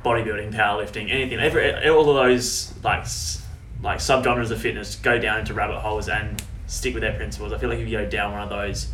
bodybuilding, 0.03 0.53
powerlifting, 0.53 1.09
anything, 1.09 1.39
every, 1.39 1.89
all 1.89 2.09
of 2.09 2.15
those 2.15 2.73
like 2.83 3.05
like 3.81 3.99
subgenres 3.99 4.51
of 4.51 4.61
fitness 4.61 4.95
go 4.95 5.19
down 5.19 5.39
into 5.39 5.53
rabbit 5.53 5.79
holes 5.79 6.07
and 6.07 6.41
stick 6.67 6.93
with 6.93 7.01
their 7.01 7.15
principles. 7.15 7.51
I 7.51 7.57
feel 7.57 7.69
like 7.69 7.79
if 7.79 7.87
you 7.87 7.97
go 7.97 8.09
down 8.09 8.31
one 8.31 8.41
of 8.41 8.49
those, 8.49 8.91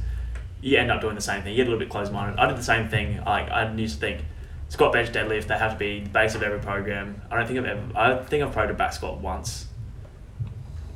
you 0.61 0.77
end 0.77 0.91
up 0.91 1.01
doing 1.01 1.15
the 1.15 1.21
same 1.21 1.43
thing. 1.43 1.51
You 1.51 1.57
get 1.57 1.67
a 1.67 1.71
little 1.71 1.79
bit 1.79 1.89
closed-minded. 1.89 2.39
I 2.39 2.47
did 2.47 2.57
the 2.57 2.63
same 2.63 2.87
thing. 2.87 3.23
Like 3.23 3.49
I 3.49 3.71
used 3.73 3.95
to 3.95 3.99
think 3.99 4.21
squat, 4.69 4.93
bench, 4.93 5.11
deadlift. 5.11 5.47
They 5.47 5.57
have 5.57 5.73
to 5.73 5.77
be 5.77 6.01
the 6.01 6.09
base 6.09 6.35
of 6.35 6.43
every 6.43 6.59
program. 6.59 7.21
I 7.29 7.37
don't 7.37 7.47
think 7.47 7.59
I've 7.59 7.65
ever. 7.65 7.97
I 7.97 8.23
think 8.23 8.43
I've 8.43 8.53
programmed 8.53 8.77
back 8.77 8.93
squat 8.93 9.19
once, 9.19 9.67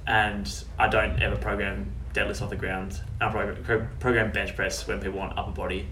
and 0.08 0.64
I 0.80 0.88
don't 0.88 1.22
ever 1.22 1.36
program 1.36 1.92
deadlifts 2.15 2.41
off 2.41 2.50
the 2.50 2.55
ground. 2.55 3.01
I 3.19 3.29
program, 4.00 4.31
bench 4.31 4.55
press 4.55 4.88
when 4.88 5.00
people 5.01 5.19
want 5.19 5.38
upper 5.38 5.51
body. 5.51 5.88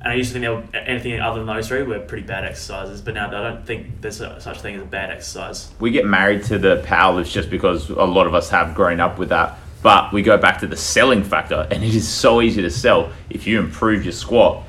And 0.00 0.12
I 0.12 0.14
used 0.14 0.32
to 0.32 0.40
think 0.40 0.72
were, 0.72 0.78
anything 0.78 1.20
other 1.20 1.40
than 1.40 1.46
those 1.46 1.68
three 1.68 1.82
were 1.82 1.98
pretty 1.98 2.26
bad 2.26 2.44
exercises, 2.44 3.00
but 3.00 3.14
now 3.14 3.28
I 3.28 3.50
don't 3.50 3.66
think 3.66 4.00
there's 4.00 4.20
a, 4.20 4.40
such 4.40 4.58
a 4.58 4.60
thing 4.60 4.76
as 4.76 4.82
a 4.82 4.86
bad 4.86 5.10
exercise. 5.10 5.72
we 5.80 5.90
get 5.90 6.04
married 6.04 6.44
to 6.44 6.58
the 6.58 6.82
power 6.84 7.16
lifts 7.16 7.32
just 7.32 7.50
because 7.50 7.90
a 7.90 8.04
lot 8.04 8.26
of 8.26 8.34
us 8.34 8.48
have 8.50 8.74
grown 8.74 9.00
up 9.00 9.18
with 9.18 9.30
that. 9.30 9.58
But 9.82 10.12
we 10.12 10.22
go 10.22 10.36
back 10.36 10.60
to 10.60 10.66
the 10.66 10.76
selling 10.76 11.22
factor, 11.22 11.66
and 11.70 11.84
it 11.84 11.94
is 11.94 12.06
so 12.06 12.40
easy 12.40 12.62
to 12.62 12.70
sell. 12.70 13.12
If 13.30 13.46
you 13.46 13.60
improve 13.60 14.04
your 14.04 14.12
squat, 14.12 14.64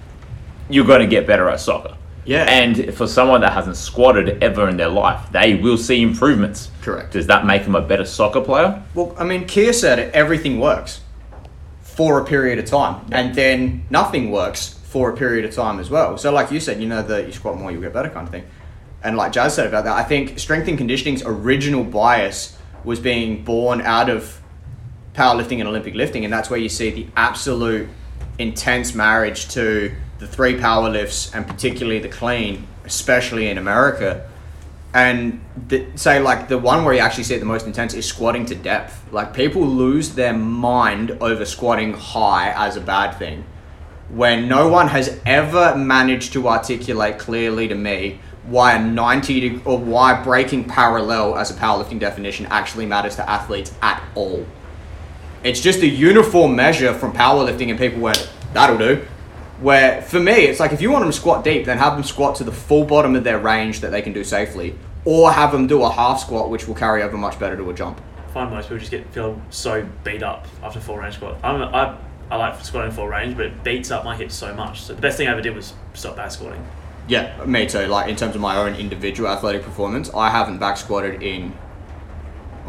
you're 0.69 0.85
going 0.85 1.01
to 1.01 1.07
get 1.07 1.25
better 1.25 1.49
at 1.49 1.59
soccer. 1.59 1.95
Yeah. 2.29 2.43
And 2.43 2.93
for 2.93 3.07
someone 3.07 3.41
that 3.41 3.53
hasn't 3.53 3.75
squatted 3.75 4.43
ever 4.43 4.69
in 4.69 4.77
their 4.77 4.87
life, 4.87 5.31
they 5.31 5.55
will 5.55 5.79
see 5.79 6.03
improvements. 6.03 6.69
Correct. 6.83 7.11
Does 7.13 7.25
that 7.25 7.43
make 7.43 7.63
them 7.63 7.73
a 7.73 7.81
better 7.81 8.05
soccer 8.05 8.39
player? 8.39 8.83
Well, 8.93 9.15
I 9.17 9.23
mean, 9.23 9.47
Kia 9.47 9.73
said 9.73 9.97
it, 9.97 10.13
everything 10.13 10.59
works 10.59 11.01
for 11.81 12.19
a 12.19 12.25
period 12.25 12.59
of 12.59 12.65
time, 12.65 13.03
and 13.11 13.33
then 13.33 13.83
nothing 13.89 14.29
works 14.29 14.75
for 14.83 15.09
a 15.09 15.17
period 15.17 15.43
of 15.43 15.55
time 15.55 15.79
as 15.79 15.89
well. 15.89 16.19
So, 16.19 16.31
like 16.31 16.51
you 16.51 16.59
said, 16.59 16.79
you 16.79 16.87
know 16.87 17.01
that 17.01 17.25
you 17.25 17.31
squat 17.31 17.57
more, 17.57 17.71
you'll 17.71 17.81
get 17.81 17.93
better 17.93 18.11
kind 18.11 18.27
of 18.27 18.31
thing. 18.31 18.45
And 19.03 19.17
like 19.17 19.31
Jazz 19.31 19.55
said 19.55 19.65
about 19.65 19.85
that, 19.85 19.97
I 19.97 20.03
think 20.03 20.37
strength 20.37 20.67
and 20.67 20.77
conditioning's 20.77 21.23
original 21.25 21.83
bias 21.83 22.55
was 22.83 22.99
being 22.99 23.43
born 23.43 23.81
out 23.81 24.07
of 24.07 24.39
powerlifting 25.15 25.59
and 25.59 25.67
Olympic 25.67 25.95
lifting, 25.95 26.25
and 26.25 26.31
that's 26.31 26.51
where 26.51 26.59
you 26.59 26.69
see 26.69 26.91
the 26.91 27.07
absolute 27.15 27.89
intense 28.37 28.93
marriage 28.93 29.49
to 29.49 29.95
the 30.19 30.27
three 30.27 30.59
power 30.59 30.89
lifts 30.89 31.33
and 31.33 31.47
particularly 31.47 31.99
the 31.99 32.09
clean, 32.09 32.67
especially 32.85 33.49
in 33.49 33.57
America, 33.57 34.29
And 34.93 35.41
the, 35.67 35.85
say 35.95 36.19
like 36.19 36.47
the 36.47 36.57
one 36.57 36.83
where 36.83 36.93
you 36.93 36.99
actually 36.99 37.23
see 37.23 37.35
it 37.35 37.39
the 37.39 37.45
most 37.45 37.65
intense 37.67 37.93
is 37.93 38.05
squatting 38.05 38.45
to 38.47 38.55
depth. 38.55 39.01
Like 39.11 39.33
people 39.33 39.65
lose 39.65 40.15
their 40.15 40.33
mind 40.33 41.11
over 41.21 41.45
squatting 41.45 41.93
high 41.93 42.51
as 42.55 42.75
a 42.75 42.81
bad 42.81 43.11
thing, 43.17 43.45
when 44.09 44.47
no 44.47 44.67
one 44.67 44.87
has 44.87 45.19
ever 45.25 45.75
managed 45.75 46.33
to 46.33 46.47
articulate 46.47 47.19
clearly 47.19 47.67
to 47.67 47.75
me 47.75 48.19
why 48.45 48.73
a 48.73 48.83
90 48.83 49.39
deg- 49.41 49.61
or 49.67 49.77
why 49.77 50.21
breaking 50.23 50.63
parallel 50.63 51.37
as 51.37 51.51
a 51.51 51.53
powerlifting 51.53 51.99
definition 51.99 52.47
actually 52.47 52.87
matters 52.87 53.15
to 53.15 53.29
athletes 53.29 53.71
at 53.81 54.01
all. 54.15 54.43
It's 55.43 55.61
just 55.61 55.81
a 55.81 55.87
uniform 55.87 56.55
measure 56.55 56.93
from 56.93 57.13
powerlifting, 57.13 57.69
and 57.69 57.77
people 57.77 58.01
went, 58.01 58.27
that'll 58.53 58.77
do. 58.77 59.05
Where 59.61 60.01
for 60.01 60.19
me, 60.19 60.33
it's 60.33 60.59
like 60.59 60.71
if 60.71 60.81
you 60.81 60.89
want 60.91 61.03
them 61.03 61.11
to 61.11 61.17
squat 61.17 61.43
deep, 61.43 61.65
then 61.65 61.77
have 61.77 61.93
them 61.93 62.03
squat 62.03 62.35
to 62.37 62.43
the 62.43 62.51
full 62.51 62.85
bottom 62.85 63.15
of 63.15 63.23
their 63.23 63.39
range 63.39 63.81
that 63.81 63.91
they 63.91 64.01
can 64.01 64.13
do 64.13 64.23
safely, 64.23 64.75
or 65.05 65.31
have 65.31 65.51
them 65.51 65.67
do 65.67 65.83
a 65.83 65.91
half 65.91 66.19
squat, 66.19 66.49
which 66.49 66.67
will 66.67 66.75
carry 66.75 67.03
over 67.03 67.17
much 67.17 67.37
better 67.39 67.57
to 67.57 67.69
a 67.69 67.73
jump. 67.73 67.99
I 68.17 68.31
find 68.31 68.51
most 68.51 68.65
people 68.65 68.77
just 68.77 68.91
get 68.91 69.11
feel 69.11 69.41
so 69.49 69.87
beat 70.03 70.23
up 70.23 70.47
after 70.63 70.79
full 70.79 70.97
range 70.97 71.15
squat. 71.15 71.37
I'm, 71.43 71.61
I 71.61 71.97
I 72.31 72.35
like 72.35 72.63
squatting 72.63 72.91
full 72.91 73.07
range, 73.07 73.35
but 73.35 73.47
it 73.47 73.63
beats 73.63 73.91
up 73.91 74.05
my 74.05 74.15
hips 74.15 74.35
so 74.35 74.53
much. 74.53 74.81
So 74.81 74.93
the 74.93 75.01
best 75.01 75.17
thing 75.17 75.27
I 75.27 75.31
ever 75.31 75.41
did 75.41 75.55
was 75.55 75.73
stop 75.93 76.15
back 76.15 76.31
squatting. 76.31 76.65
Yeah, 77.07 77.43
me 77.45 77.65
too. 77.65 77.87
Like 77.87 78.07
in 78.07 78.15
terms 78.15 78.35
of 78.35 78.41
my 78.41 78.55
own 78.55 78.75
individual 78.75 79.29
athletic 79.29 79.63
performance, 79.63 80.13
I 80.13 80.29
haven't 80.29 80.59
back 80.59 80.77
squatted 80.77 81.23
in 81.23 81.53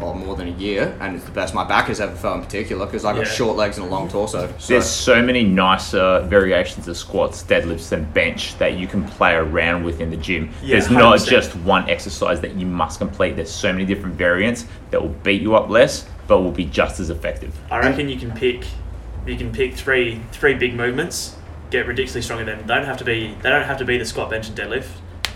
well, 0.01 0.13
more 0.13 0.35
than 0.35 0.47
a 0.47 0.57
year, 0.57 0.95
and 0.99 1.15
it's 1.15 1.25
the 1.25 1.31
best 1.31 1.53
my 1.53 1.63
back 1.63 1.85
has 1.87 1.99
ever 2.01 2.15
felt 2.15 2.37
in 2.37 2.43
particular 2.43 2.85
because 2.85 3.05
I've 3.05 3.15
got 3.15 3.27
Yeah. 3.27 3.31
short 3.31 3.55
legs 3.57 3.77
and 3.77 3.87
a 3.87 3.89
long 3.89 4.09
torso. 4.09 4.51
So 4.57 4.73
There's 4.73 4.85
so 4.89 5.21
many 5.21 5.43
nicer 5.43 6.21
variations 6.27 6.87
of 6.87 6.97
squats, 6.97 7.43
deadlifts, 7.43 7.91
and 7.91 8.11
bench 8.13 8.57
that 8.57 8.73
you 8.77 8.87
can 8.87 9.03
play 9.03 9.33
around 9.35 9.83
with 9.83 10.01
in 10.01 10.09
the 10.09 10.17
gym. 10.17 10.49
Yeah, 10.63 10.73
There's 10.77 10.89
not 10.89 11.13
100%. 11.19 11.29
just 11.29 11.55
one 11.57 11.89
exercise 11.89 12.41
that 12.41 12.55
you 12.55 12.65
must 12.65 12.99
complete. 12.99 13.35
There's 13.35 13.51
so 13.51 13.71
many 13.71 13.85
different 13.85 14.15
variants 14.15 14.65
that 14.89 15.01
will 15.01 15.15
beat 15.23 15.41
you 15.41 15.55
up 15.55 15.69
less, 15.69 16.05
but 16.27 16.41
will 16.41 16.51
be 16.51 16.65
just 16.65 16.99
as 16.99 17.09
effective. 17.09 17.53
I 17.69 17.79
reckon 17.79 18.09
you 18.09 18.17
can 18.17 18.31
pick 18.31 18.65
you 19.27 19.37
can 19.37 19.51
pick 19.51 19.75
three 19.75 20.19
three 20.31 20.55
big 20.55 20.73
movements, 20.73 21.35
get 21.69 21.85
ridiculously 21.85 22.23
strong 22.23 22.39
at 22.39 22.47
them. 22.47 22.59
They 22.65 22.73
don't 22.73 22.85
have 22.85 22.97
to 22.97 23.03
be 23.03 23.35
they 23.43 23.49
don't 23.51 23.65
have 23.65 23.77
to 23.77 23.85
be 23.85 23.97
the 23.99 24.05
squat, 24.05 24.31
bench, 24.31 24.47
and 24.47 24.57
deadlift. 24.57 24.87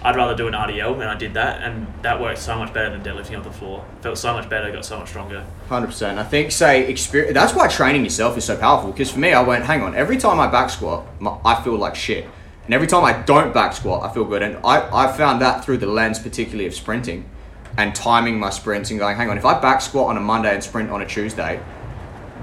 I'd 0.06 0.16
rather 0.16 0.36
do 0.36 0.48
an 0.48 0.54
RDL, 0.54 0.94
and 0.94 1.06
I 1.06 1.16
did 1.16 1.34
that, 1.34 1.64
and 1.64 1.88
that 2.04 2.22
worked 2.22 2.38
so 2.38 2.56
much 2.60 2.72
better 2.72 2.96
than 2.96 3.02
deadlifting 3.02 3.40
off 3.40 3.44
the 3.44 3.52
floor. 3.52 3.84
Felt 4.02 4.20
so 4.20 4.34
much 4.34 4.48
better, 4.48 4.72
got 4.72 4.86
so 4.86 5.00
much 5.00 5.10
stronger. 5.10 5.44
Hundred 5.68 5.88
percent. 5.88 6.20
I 6.20 6.24
think 6.24 6.52
say 6.52 6.88
experience. 6.88 7.34
That's 7.34 7.56
why 7.56 7.68
training 7.68 8.04
yourself 8.04 8.38
is 8.38 8.46
so 8.46 8.56
powerful. 8.56 8.92
Because 8.92 9.10
for 9.10 9.18
me, 9.18 9.34
I 9.34 9.42
went, 9.42 9.66
hang 9.66 9.82
on. 9.82 9.96
Every 9.96 10.18
time 10.18 10.40
I 10.40 10.46
back 10.46 10.70
squat, 10.70 11.08
my, 11.20 11.36
I 11.44 11.60
feel 11.64 11.76
like 11.76 11.96
shit, 11.96 12.30
and 12.66 12.74
every 12.76 12.86
time 12.86 13.04
I 13.04 13.14
don't 13.24 13.52
back 13.52 13.74
squat, 13.74 14.04
I 14.08 14.14
feel 14.14 14.26
good. 14.26 14.44
And 14.44 14.58
I 14.64 15.08
I 15.08 15.12
found 15.12 15.42
that 15.42 15.66
through 15.66 15.80
the 15.80 15.88
lens, 15.88 16.20
particularly 16.20 16.68
of 16.68 16.76
sprinting, 16.76 17.28
and 17.76 17.96
timing 17.96 18.40
my 18.40 18.52
sprints 18.52 18.92
and 18.92 19.00
going, 19.00 19.18
hang 19.18 19.32
on. 19.32 19.40
If 19.40 19.46
I 19.46 19.60
back 19.60 19.82
squat 19.82 20.12
on 20.12 20.18
a 20.18 20.22
Monday 20.22 20.54
and 20.54 20.64
sprint 20.64 20.92
on 20.92 21.02
a 21.02 21.08
Tuesday, 21.08 21.60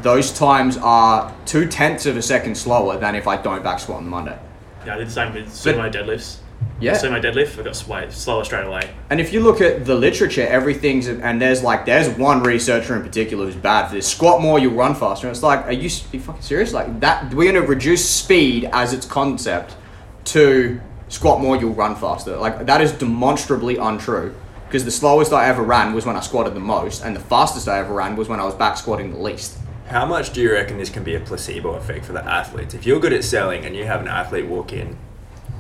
those 0.00 0.32
times 0.32 0.78
are 0.78 1.32
two 1.46 1.68
tenths 1.68 2.06
of 2.06 2.16
a 2.16 2.22
second 2.22 2.56
slower 2.56 2.98
than 2.98 3.14
if 3.14 3.28
I 3.28 3.40
don't 3.40 3.62
back 3.62 3.78
squat 3.78 3.98
on 3.98 4.04
the 4.04 4.10
Monday. 4.10 4.36
Yeah, 4.84 4.96
I 4.96 4.98
did 4.98 5.06
the 5.06 5.12
same 5.12 5.32
with 5.32 5.46
sumo 5.46 5.92
deadlifts. 5.92 6.38
Yeah. 6.80 6.94
So 6.94 7.10
my 7.10 7.20
deadlift, 7.20 7.58
I 7.60 7.62
got 7.62 7.76
sway, 7.76 8.10
slower 8.10 8.44
straight 8.44 8.66
away. 8.66 8.90
And 9.10 9.20
if 9.20 9.32
you 9.32 9.40
look 9.40 9.60
at 9.60 9.84
the 9.84 9.94
literature, 9.94 10.46
everything's 10.46 11.06
and 11.06 11.40
there's 11.40 11.62
like 11.62 11.86
there's 11.86 12.08
one 12.18 12.42
researcher 12.42 12.96
in 12.96 13.02
particular 13.02 13.46
who's 13.46 13.54
bad 13.54 13.88
for 13.88 13.94
this. 13.94 14.08
Squat 14.08 14.40
more, 14.40 14.58
you'll 14.58 14.74
run 14.74 14.94
faster. 14.94 15.28
And 15.28 15.34
it's 15.34 15.44
like, 15.44 15.64
are 15.66 15.72
you, 15.72 15.88
are 15.88 16.16
you 16.16 16.20
fucking 16.20 16.42
serious? 16.42 16.72
Like 16.72 17.00
that, 17.00 17.32
we're 17.32 17.52
gonna 17.52 17.64
reduce 17.64 18.08
speed 18.08 18.68
as 18.72 18.92
its 18.92 19.06
concept 19.06 19.76
to 20.24 20.80
squat 21.08 21.40
more, 21.40 21.56
you'll 21.56 21.74
run 21.74 21.94
faster. 21.94 22.36
Like 22.36 22.66
that 22.66 22.80
is 22.80 22.92
demonstrably 22.92 23.76
untrue. 23.76 24.34
Because 24.66 24.84
the 24.86 24.90
slowest 24.90 25.34
I 25.34 25.48
ever 25.48 25.62
ran 25.62 25.92
was 25.92 26.06
when 26.06 26.16
I 26.16 26.20
squatted 26.20 26.54
the 26.54 26.60
most, 26.60 27.04
and 27.04 27.14
the 27.14 27.20
fastest 27.20 27.68
I 27.68 27.78
ever 27.78 27.92
ran 27.92 28.16
was 28.16 28.26
when 28.26 28.40
I 28.40 28.44
was 28.44 28.54
back 28.54 28.78
squatting 28.78 29.12
the 29.12 29.18
least. 29.18 29.58
How 29.86 30.06
much 30.06 30.32
do 30.32 30.40
you 30.40 30.50
reckon 30.50 30.78
this 30.78 30.88
can 30.88 31.04
be 31.04 31.14
a 31.14 31.20
placebo 31.20 31.74
effect 31.74 32.06
for 32.06 32.14
the 32.14 32.24
athletes? 32.24 32.72
If 32.72 32.86
you're 32.86 32.98
good 32.98 33.12
at 33.12 33.22
selling 33.22 33.66
and 33.66 33.76
you 33.76 33.84
have 33.84 34.00
an 34.00 34.08
athlete 34.08 34.46
walk 34.46 34.72
in 34.72 34.96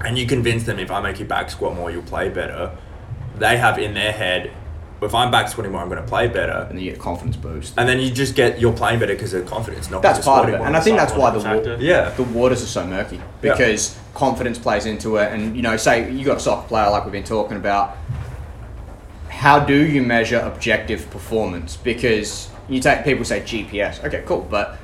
and 0.04 0.16
you 0.18 0.26
convince 0.26 0.64
them 0.64 0.78
if 0.78 0.90
I 0.90 1.00
make 1.00 1.18
you 1.20 1.24
back 1.24 1.50
squat 1.50 1.74
more, 1.76 1.90
you'll 1.90 2.02
play 2.02 2.28
better, 2.28 2.76
they 3.38 3.56
have 3.56 3.78
in 3.78 3.94
their 3.94 4.12
head, 4.12 4.50
if 5.00 5.14
I'm 5.16 5.30
back 5.32 5.48
squatting 5.48 5.72
more, 5.72 5.80
I'm 5.80 5.88
going 5.88 6.00
to 6.00 6.06
play 6.08 6.28
better. 6.28 6.52
And 6.68 6.78
then 6.78 6.84
you 6.84 6.92
get 6.92 7.00
confidence 7.00 7.36
boost. 7.36 7.74
And 7.76 7.88
then 7.88 7.98
you 7.98 8.08
just 8.10 8.36
get, 8.36 8.60
you're 8.60 8.72
playing 8.72 9.00
better 9.00 9.14
because 9.14 9.34
of 9.34 9.46
confidence, 9.46 9.90
not 9.90 10.00
That's 10.00 10.24
part 10.24 10.48
of 10.48 10.54
it. 10.54 10.60
And 10.60 10.76
I 10.76 10.80
think 10.80 10.96
that's 10.96 11.12
why 11.12 11.30
the 11.30 11.40
wa- 11.40 11.76
Yeah. 11.80 12.10
the 12.10 12.22
waters 12.22 12.62
are 12.62 12.66
so 12.66 12.86
murky 12.86 13.16
Yeah. 13.16 13.22
because 13.54 13.98
confidence 14.14 14.58
plays 14.58 14.86
into 14.86 15.16
it 15.16 15.32
and 15.32 15.56
you 15.56 15.62
know 15.62 15.74
say 15.76 16.12
you 16.12 16.22
got 16.24 16.36
a 16.36 16.40
soccer 16.40 16.68
player 16.68 16.90
like 16.90 17.02
we've 17.04 17.12
been 17.12 17.24
talking 17.24 17.56
about 17.56 17.96
how 19.30 19.58
do 19.58 19.74
you 19.86 20.02
measure 20.02 20.38
objective 20.40 21.08
performance 21.10 21.76
because 21.78 22.50
you 22.68 22.78
take 22.78 23.04
people 23.04 23.24
say 23.24 23.40
gps 23.40 24.04
okay 24.04 24.22
cool 24.26 24.46
but 24.50 24.76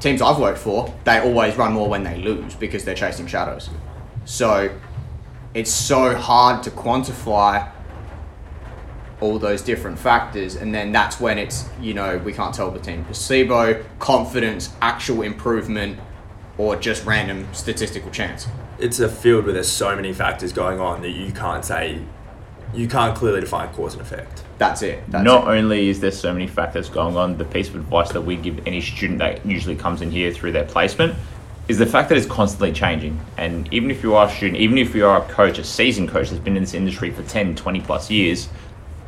teams 0.00 0.20
i've 0.20 0.38
worked 0.40 0.58
for 0.58 0.92
they 1.04 1.20
always 1.20 1.54
run 1.56 1.72
more 1.72 1.88
when 1.88 2.02
they 2.02 2.16
lose 2.18 2.56
because 2.56 2.84
they're 2.84 2.94
chasing 2.96 3.26
shadows 3.28 3.70
so 4.30 4.70
it's 5.54 5.72
so 5.72 6.14
hard 6.14 6.62
to 6.62 6.70
quantify 6.70 7.68
all 9.20 9.40
those 9.40 9.60
different 9.60 9.98
factors 9.98 10.54
and 10.54 10.72
then 10.72 10.92
that's 10.92 11.18
when 11.20 11.36
it's 11.36 11.68
you 11.80 11.92
know 11.92 12.16
we 12.18 12.32
can't 12.32 12.54
tell 12.54 12.70
between 12.70 13.04
placebo 13.06 13.82
confidence 13.98 14.72
actual 14.80 15.22
improvement 15.22 15.98
or 16.58 16.76
just 16.76 17.04
random 17.04 17.44
statistical 17.52 18.08
chance 18.12 18.46
It's 18.78 19.00
a 19.00 19.08
field 19.08 19.46
where 19.46 19.52
there's 19.52 19.68
so 19.68 19.96
many 19.96 20.12
factors 20.12 20.52
going 20.52 20.78
on 20.78 21.02
that 21.02 21.10
you 21.10 21.32
can't 21.32 21.64
say, 21.64 22.00
you 22.72 22.86
can't 22.86 23.16
clearly 23.16 23.40
define 23.40 23.68
cause 23.72 23.94
and 23.94 24.02
effect. 24.02 24.44
that's 24.58 24.82
it 24.82 25.02
that's 25.10 25.24
Not 25.24 25.48
it. 25.48 25.58
only 25.58 25.88
is 25.88 25.98
there 25.98 26.12
so 26.12 26.32
many 26.32 26.46
factors 26.46 26.88
going 26.88 27.16
on, 27.16 27.36
the 27.36 27.44
piece 27.44 27.68
of 27.68 27.74
advice 27.74 28.12
that 28.12 28.20
we 28.20 28.36
give 28.36 28.64
any 28.64 28.80
student 28.80 29.18
that 29.18 29.44
usually 29.44 29.74
comes 29.74 30.02
in 30.02 30.10
here 30.12 30.30
through 30.32 30.52
their 30.52 30.66
placement 30.66 31.14
is 31.70 31.78
the 31.78 31.86
fact 31.86 32.08
that 32.08 32.18
it's 32.18 32.26
constantly 32.26 32.72
changing. 32.72 33.16
And 33.36 33.72
even 33.72 33.92
if 33.92 34.02
you 34.02 34.16
are 34.16 34.26
a 34.26 34.30
student, 34.30 34.58
even 34.58 34.76
if 34.76 34.92
you 34.92 35.06
are 35.06 35.22
a 35.22 35.28
coach, 35.28 35.56
a 35.56 35.62
seasoned 35.62 36.08
coach 36.08 36.28
that's 36.28 36.42
been 36.42 36.56
in 36.56 36.64
this 36.64 36.74
industry 36.74 37.12
for 37.12 37.22
10, 37.22 37.54
20 37.54 37.80
plus 37.82 38.10
years, 38.10 38.48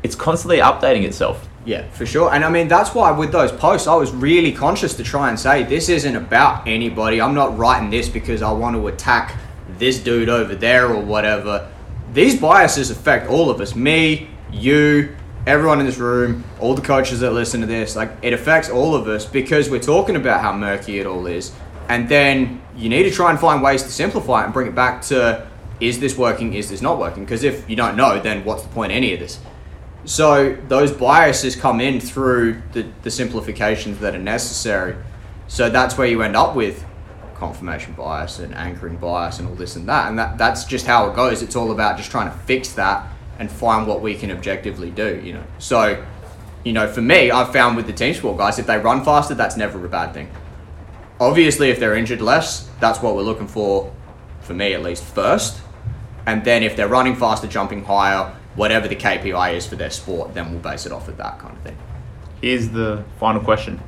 it's 0.04 0.14
constantly 0.14 0.58
updating 0.58 1.02
itself. 1.02 1.48
Yeah, 1.64 1.88
for 1.88 2.06
sure. 2.06 2.32
And 2.32 2.44
I 2.44 2.50
mean, 2.50 2.68
that's 2.68 2.94
why 2.94 3.10
with 3.10 3.32
those 3.32 3.50
posts, 3.50 3.88
I 3.88 3.96
was 3.96 4.12
really 4.12 4.52
conscious 4.52 4.94
to 4.94 5.02
try 5.02 5.28
and 5.28 5.38
say, 5.38 5.64
this 5.64 5.88
isn't 5.88 6.14
about 6.14 6.68
anybody. 6.68 7.20
I'm 7.20 7.34
not 7.34 7.58
writing 7.58 7.90
this 7.90 8.08
because 8.08 8.42
I 8.42 8.52
want 8.52 8.76
to 8.76 8.86
attack 8.86 9.36
this 9.78 9.98
dude 9.98 10.28
over 10.28 10.54
there 10.54 10.86
or 10.94 11.02
whatever. 11.02 11.68
These 12.12 12.40
biases 12.40 12.92
affect 12.92 13.28
all 13.28 13.50
of 13.50 13.60
us 13.60 13.74
me, 13.74 14.28
you, 14.52 15.16
everyone 15.48 15.80
in 15.80 15.86
this 15.86 15.98
room, 15.98 16.44
all 16.60 16.74
the 16.74 16.82
coaches 16.82 17.18
that 17.20 17.32
listen 17.32 17.60
to 17.60 17.66
this. 17.66 17.96
Like, 17.96 18.12
it 18.22 18.32
affects 18.32 18.70
all 18.70 18.94
of 18.94 19.08
us 19.08 19.26
because 19.26 19.68
we're 19.68 19.80
talking 19.80 20.14
about 20.14 20.42
how 20.42 20.52
murky 20.52 21.00
it 21.00 21.06
all 21.06 21.26
is. 21.26 21.50
And 21.88 22.08
then 22.08 22.62
you 22.76 22.88
need 22.88 23.04
to 23.04 23.10
try 23.10 23.30
and 23.30 23.38
find 23.38 23.62
ways 23.62 23.82
to 23.82 23.90
simplify 23.90 24.42
it 24.42 24.44
and 24.46 24.52
bring 24.52 24.66
it 24.66 24.74
back 24.74 25.02
to 25.02 25.46
is 25.80 25.98
this 25.98 26.16
working, 26.16 26.54
is 26.54 26.70
this 26.70 26.80
not 26.80 26.98
working? 26.98 27.24
Because 27.24 27.42
if 27.42 27.68
you 27.68 27.74
don't 27.74 27.96
know, 27.96 28.20
then 28.20 28.44
what's 28.44 28.62
the 28.62 28.68
point 28.68 28.92
of 28.92 28.96
any 28.96 29.12
of 29.14 29.20
this? 29.20 29.40
So 30.04 30.56
those 30.68 30.92
biases 30.92 31.56
come 31.56 31.80
in 31.80 32.00
through 32.00 32.62
the, 32.72 32.86
the 33.02 33.10
simplifications 33.10 33.98
that 33.98 34.14
are 34.14 34.18
necessary. 34.18 34.96
So 35.48 35.70
that's 35.70 35.98
where 35.98 36.06
you 36.06 36.22
end 36.22 36.36
up 36.36 36.54
with 36.54 36.84
confirmation 37.34 37.94
bias 37.94 38.38
and 38.38 38.54
anchoring 38.54 38.96
bias 38.96 39.40
and 39.40 39.48
all 39.48 39.54
this 39.54 39.74
and 39.74 39.88
that. 39.88 40.08
And 40.08 40.18
that, 40.18 40.38
that's 40.38 40.64
just 40.64 40.86
how 40.86 41.10
it 41.10 41.16
goes. 41.16 41.42
It's 41.42 41.56
all 41.56 41.72
about 41.72 41.96
just 41.96 42.10
trying 42.10 42.30
to 42.30 42.36
fix 42.38 42.72
that 42.74 43.08
and 43.38 43.50
find 43.50 43.86
what 43.86 44.00
we 44.00 44.14
can 44.14 44.30
objectively 44.30 44.90
do, 44.90 45.20
you 45.24 45.32
know. 45.32 45.44
So, 45.58 46.04
you 46.64 46.72
know, 46.72 46.86
for 46.86 47.02
me, 47.02 47.32
I've 47.32 47.52
found 47.52 47.76
with 47.76 47.86
the 47.86 47.92
team 47.92 48.14
sport 48.14 48.38
guys, 48.38 48.58
if 48.60 48.66
they 48.66 48.78
run 48.78 49.04
faster, 49.04 49.34
that's 49.34 49.56
never 49.56 49.84
a 49.84 49.88
bad 49.88 50.14
thing. 50.14 50.30
Obviously, 51.20 51.70
if 51.70 51.78
they're 51.78 51.94
injured 51.94 52.20
less, 52.20 52.68
that's 52.80 53.00
what 53.00 53.14
we're 53.14 53.22
looking 53.22 53.46
for, 53.46 53.94
for 54.40 54.54
me 54.54 54.74
at 54.74 54.82
least, 54.82 55.04
first. 55.04 55.60
And 56.26 56.44
then 56.44 56.62
if 56.62 56.76
they're 56.76 56.88
running 56.88 57.16
faster, 57.16 57.46
jumping 57.46 57.84
higher, 57.84 58.34
whatever 58.54 58.88
the 58.88 58.96
KPI 58.96 59.54
is 59.54 59.66
for 59.66 59.76
their 59.76 59.90
sport, 59.90 60.34
then 60.34 60.50
we'll 60.50 60.60
base 60.60 60.86
it 60.86 60.92
off 60.92 61.08
of 61.08 61.16
that 61.16 61.38
kind 61.38 61.56
of 61.56 61.62
thing. 61.62 61.76
Here's 62.40 62.68
the 62.68 63.04
final 63.18 63.40
question. 63.40 63.80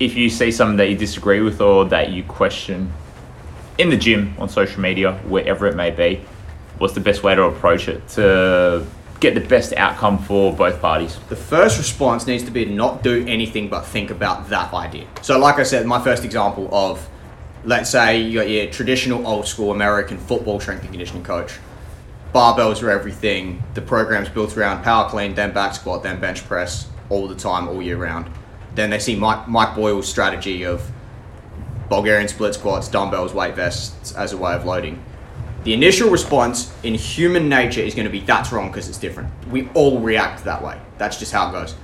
If 0.00 0.16
you 0.16 0.30
see 0.30 0.52
something 0.52 0.76
that 0.76 0.88
you 0.88 0.96
disagree 0.96 1.40
with 1.40 1.60
or 1.60 1.84
that 1.86 2.10
you 2.10 2.22
question 2.22 2.92
in 3.78 3.90
the 3.90 3.96
gym, 3.96 4.34
on 4.38 4.48
social 4.48 4.80
media, 4.80 5.14
wherever 5.24 5.66
it 5.66 5.76
may 5.76 5.90
be, 5.90 6.24
what's 6.78 6.94
the 6.94 7.00
best 7.00 7.22
way 7.22 7.34
to 7.34 7.44
approach 7.44 7.88
it 7.88 8.06
to 8.08 8.86
get 9.20 9.34
the 9.34 9.40
best 9.40 9.72
outcome 9.74 10.18
for 10.18 10.52
both 10.52 10.80
parties? 10.80 11.18
The 11.28 11.36
first 11.36 11.78
response 11.78 12.26
needs 12.26 12.44
to 12.44 12.50
be 12.50 12.64
to 12.64 12.70
not 12.70 13.02
do 13.02 13.24
anything 13.26 13.68
but 13.68 13.84
think 13.84 14.10
about 14.10 14.48
that 14.50 14.72
idea. 14.72 15.06
So, 15.22 15.38
like 15.38 15.58
I 15.58 15.62
said, 15.62 15.86
my 15.86 16.02
first 16.02 16.24
example 16.24 16.68
of, 16.72 17.08
let's 17.64 17.90
say 17.90 18.20
you 18.20 18.40
got 18.40 18.48
your 18.48 18.66
traditional 18.70 19.26
old 19.26 19.46
school 19.46 19.72
American 19.72 20.18
football 20.18 20.60
strength 20.60 20.82
and 20.82 20.90
conditioning 20.90 21.24
coach. 21.24 21.58
Barbells 22.34 22.82
are 22.82 22.90
everything. 22.90 23.62
The 23.74 23.80
program's 23.80 24.28
built 24.28 24.56
around 24.56 24.82
power 24.82 25.08
clean, 25.08 25.34
then 25.34 25.52
back 25.52 25.74
squat, 25.74 26.02
then 26.02 26.20
bench 26.20 26.46
press 26.46 26.88
all 27.08 27.26
the 27.26 27.34
time, 27.34 27.68
all 27.68 27.82
year 27.82 27.96
round. 27.96 28.30
Then 28.74 28.90
they 28.90 28.98
see 28.98 29.16
Mike, 29.16 29.48
Mike 29.48 29.74
Boyle's 29.74 30.08
strategy 30.08 30.64
of 30.64 30.90
Bulgarian 31.88 32.28
split 32.28 32.54
squats, 32.54 32.88
dumbbells, 32.88 33.32
weight 33.32 33.56
vests 33.56 34.12
as 34.12 34.32
a 34.32 34.36
way 34.36 34.52
of 34.52 34.66
loading. 34.66 35.02
The 35.68 35.74
initial 35.74 36.08
response 36.08 36.72
in 36.82 36.94
human 36.94 37.46
nature 37.46 37.82
is 37.82 37.94
going 37.94 38.06
to 38.06 38.10
be 38.10 38.20
that's 38.20 38.52
wrong 38.52 38.68
because 38.68 38.88
it's 38.88 38.96
different. 38.96 39.30
We 39.50 39.68
all 39.74 40.00
react 40.00 40.44
that 40.44 40.64
way. 40.64 40.80
That's 40.96 41.18
just 41.18 41.30
how 41.30 41.50
it 41.50 41.52
goes. 41.52 41.74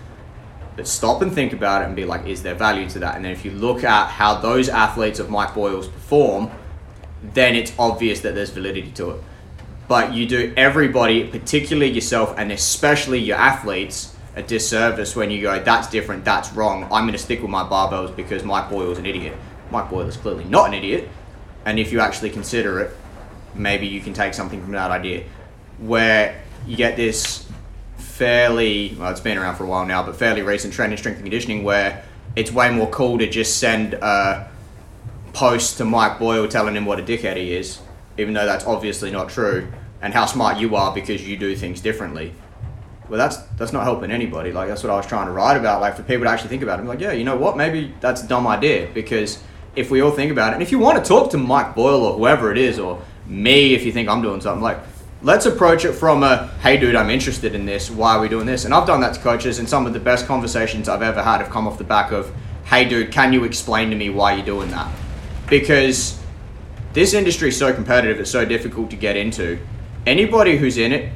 But 0.75 0.89
stop 0.89 1.21
and 1.21 1.31
think 1.31 1.53
about 1.53 1.83
it 1.83 1.85
and 1.85 1.95
be 1.95 2.07
like, 2.07 2.25
is 2.25 2.43
there 2.43 2.55
value 2.55 2.89
to 2.89 2.99
that? 3.01 3.17
And 3.17 3.23
then 3.23 3.33
if 3.33 3.45
you 3.45 3.51
look 3.51 3.85
at 3.85 4.07
how 4.09 4.41
those 4.41 4.71
athletes 4.71 5.19
of 5.19 5.29
Mike 5.29 5.53
Boyle's 5.53 5.89
perform, 5.89 6.51
then 7.35 7.55
it's 7.55 7.75
obvious 7.79 8.21
that 8.21 8.35
there's 8.35 8.49
validity 8.49 8.91
to 8.93 9.11
it. 9.11 9.23
But 9.87 10.15
you 10.15 10.27
do 10.27 10.55
everybody, 10.57 11.29
particularly 11.29 11.93
yourself 11.93 12.35
and 12.39 12.53
especially 12.53 13.19
your 13.19 13.37
athletes, 13.37 14.17
a 14.35 14.43
disservice 14.43 15.15
when 15.15 15.31
you 15.31 15.43
go, 15.43 15.63
that's 15.63 15.91
different, 15.91 16.25
that's 16.25 16.51
wrong. 16.55 16.85
I'm 16.85 17.03
going 17.03 17.13
to 17.13 17.19
stick 17.19 17.43
with 17.43 17.51
my 17.51 17.65
barbells 17.65 18.17
because 18.17 18.45
Mike 18.45 18.71
Boyle's 18.71 18.97
an 18.97 19.05
idiot. 19.05 19.37
Mike 19.71 19.91
Boyle 19.91 20.09
is 20.09 20.17
clearly 20.17 20.45
not 20.45 20.69
an 20.69 20.73
idiot. 20.73 21.07
And 21.67 21.79
if 21.79 21.93
you 21.93 22.01
actually 22.01 22.31
consider 22.31 22.81
it, 22.81 22.97
maybe 23.55 23.87
you 23.87 24.01
can 24.01 24.13
take 24.13 24.35
something 24.35 24.63
from 24.63 24.73
that 24.73 24.91
idea. 24.91 25.25
Where 25.79 26.43
you 26.67 26.77
get 26.77 26.97
this 26.97 27.47
fairly, 27.97 28.97
well, 28.99 29.11
it's 29.11 29.21
been 29.21 29.39
around 29.39 29.57
for 29.57 29.65
a 29.65 29.67
while 29.67 29.87
now, 29.87 30.03
but 30.03 30.17
fairly 30.17 30.43
recent 30.43 30.73
trend 30.73 30.93
in 30.93 30.99
strength 30.99 31.17
and 31.17 31.25
conditioning 31.25 31.65
where 31.65 32.05
it's 32.37 32.53
way 32.53 32.71
more 32.71 32.89
cool 32.91 33.19
to 33.19 33.29
just 33.29 33.59
send 33.59 33.95
a 33.95 34.49
post 35.33 35.79
to 35.79 35.85
Mike 35.85 36.19
Boyle 36.19 36.49
telling 36.49 36.77
him 36.77 36.87
what 36.87 37.01
a 37.01 37.03
dickhead 37.03 37.37
he 37.37 37.55
is, 37.55 37.81
even 38.19 38.35
though 38.35 38.47
that's 38.47 38.65
obviously 38.65 39.11
not 39.11 39.29
true, 39.29 39.69
and 40.01 40.15
how 40.15 40.27
smart 40.27 40.59
you 40.59 40.77
are 40.77 40.95
because 40.95 41.27
you 41.27 41.37
do 41.37 41.57
things 41.57 41.81
differently. 41.81 42.33
Well, 43.09 43.19
that's 43.19 43.37
that's 43.59 43.73
not 43.73 43.85
helping 43.85 44.11
anybody. 44.11 44.53
Like 44.53 44.69
that's 44.69 44.83
what 44.83 44.91
I 44.91 44.97
was 44.97 45.07
trying 45.07 45.27
to 45.27 45.33
write 45.33 45.57
about. 45.57 45.81
Like 45.81 45.97
for 45.97 46.03
people 46.03 46.25
to 46.25 46.31
actually 46.31 46.49
think 46.49 46.63
about 46.63 46.79
it, 46.79 46.83
I'm 46.83 46.89
like, 46.89 47.01
yeah, 47.01 47.13
you 47.13 47.25
know 47.25 47.37
what? 47.37 47.57
Maybe 47.57 47.93
that's 48.01 48.23
a 48.23 48.27
dumb 48.27 48.47
idea 48.47 48.89
because 48.95 49.43
if 49.77 49.91
we 49.91 50.01
all 50.01 50.11
think 50.11 50.31
about 50.33 50.53
it, 50.53 50.55
and 50.55 50.63
if 50.63 50.71
you 50.71 50.79
want 50.79 51.03
to 51.03 51.07
talk 51.07 51.31
to 51.33 51.39
Mike 51.39 51.75
Boyle 51.75 52.05
or 52.05 52.17
whoever 52.17 52.51
it 52.51 52.59
is, 52.59 52.79
or 52.79 53.03
me, 53.27 53.75
if 53.75 53.85
you 53.85 53.93
think 53.93 54.09
I'm 54.09 54.23
doing 54.23 54.41
something, 54.41 54.63
like 54.63 54.79
let's 55.25 55.47
approach 55.47 55.87
it 55.87 55.95
from 55.95 56.23
a 56.23 56.49
hey 56.61 56.77
dude 56.77 56.95
i'm 56.95 57.09
interested 57.09 57.55
in 57.55 57.65
this. 57.65 57.91
Why 57.91 58.17
are 58.17 58.21
we 58.21 58.29
doing 58.29 58.47
this? 58.47 58.67
And 58.67 58.75
i've 58.75 58.87
done 58.87 59.01
that 59.01 59.15
to 59.15 59.21
coaches 59.21 59.59
and 59.59 59.67
some 59.67 59.87
of 59.87 59.95
the 59.95 59.99
best 59.99 60.27
conversations 60.27 60.89
i've 60.89 61.03
ever 61.03 61.23
had 61.23 61.41
have 61.41 61.51
come 61.51 61.67
off 61.67 61.79
the 61.79 61.85
back 61.85 62.13
of 62.13 62.31
hey 62.67 62.87
dude 62.87 63.11
can 63.11 63.33
you 63.33 63.45
explain 63.45 63.89
to 63.91 63.97
me 63.97 64.11
why 64.11 64.35
you're 64.35 64.45
doing 64.45 64.71
that? 64.71 64.93
Because 65.49 66.21
this 66.93 67.15
industry 67.15 67.49
is 67.49 67.59
so 67.59 67.73
competitive 67.73 68.21
it's 68.21 68.31
so 68.31 68.45
difficult 68.45 68.91
to 68.91 68.97
get 68.97 69.17
into. 69.17 69.59
Anybody 70.07 70.59
who's 70.59 70.77
in 70.77 70.93
it 70.93 71.11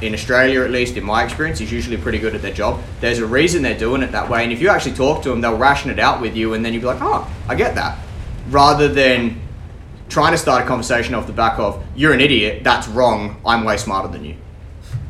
in 0.00 0.14
australia 0.14 0.62
at 0.62 0.70
least 0.70 0.96
in 0.96 1.04
my 1.04 1.22
experience 1.22 1.60
is 1.60 1.70
usually 1.70 1.98
pretty 1.98 2.18
good 2.18 2.34
at 2.34 2.40
their 2.40 2.54
job. 2.54 2.80
There's 3.02 3.18
a 3.18 3.26
reason 3.26 3.62
they're 3.62 3.78
doing 3.78 4.02
it 4.02 4.12
that 4.12 4.30
way 4.30 4.42
and 4.42 4.52
if 4.52 4.62
you 4.62 4.70
actually 4.70 4.94
talk 4.94 5.22
to 5.24 5.28
them 5.28 5.42
they'll 5.42 5.58
ration 5.58 5.90
it 5.90 5.98
out 5.98 6.22
with 6.22 6.34
you 6.34 6.54
and 6.54 6.64
then 6.64 6.72
you'll 6.72 6.80
be 6.80 6.86
like 6.86 7.02
oh 7.02 7.30
i 7.46 7.54
get 7.54 7.74
that. 7.74 7.98
Rather 8.48 8.88
than 8.88 9.38
trying 10.12 10.32
to 10.32 10.36
start 10.36 10.62
a 10.62 10.66
conversation 10.66 11.14
off 11.14 11.26
the 11.26 11.32
back 11.32 11.58
of 11.58 11.82
you're 11.96 12.12
an 12.12 12.20
idiot 12.20 12.62
that's 12.62 12.86
wrong 12.88 13.40
i'm 13.46 13.64
way 13.64 13.78
smarter 13.78 14.08
than 14.08 14.22
you 14.22 14.36